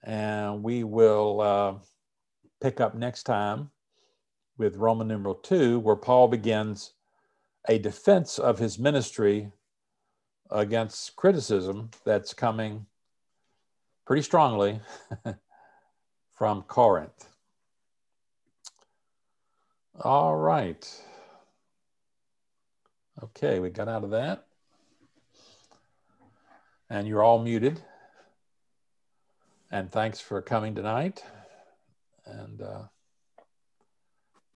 [0.03, 1.73] and we will uh,
[2.61, 3.69] pick up next time
[4.57, 6.93] with Roman numeral 2, where Paul begins
[7.67, 9.51] a defense of his ministry
[10.51, 12.85] against criticism that's coming
[14.05, 14.79] pretty strongly
[16.37, 17.27] from Corinth.
[19.99, 20.87] All right.
[23.23, 24.45] Okay, we got out of that.
[26.89, 27.81] And you're all muted.
[29.71, 31.23] And thanks for coming tonight.
[32.25, 32.83] And uh,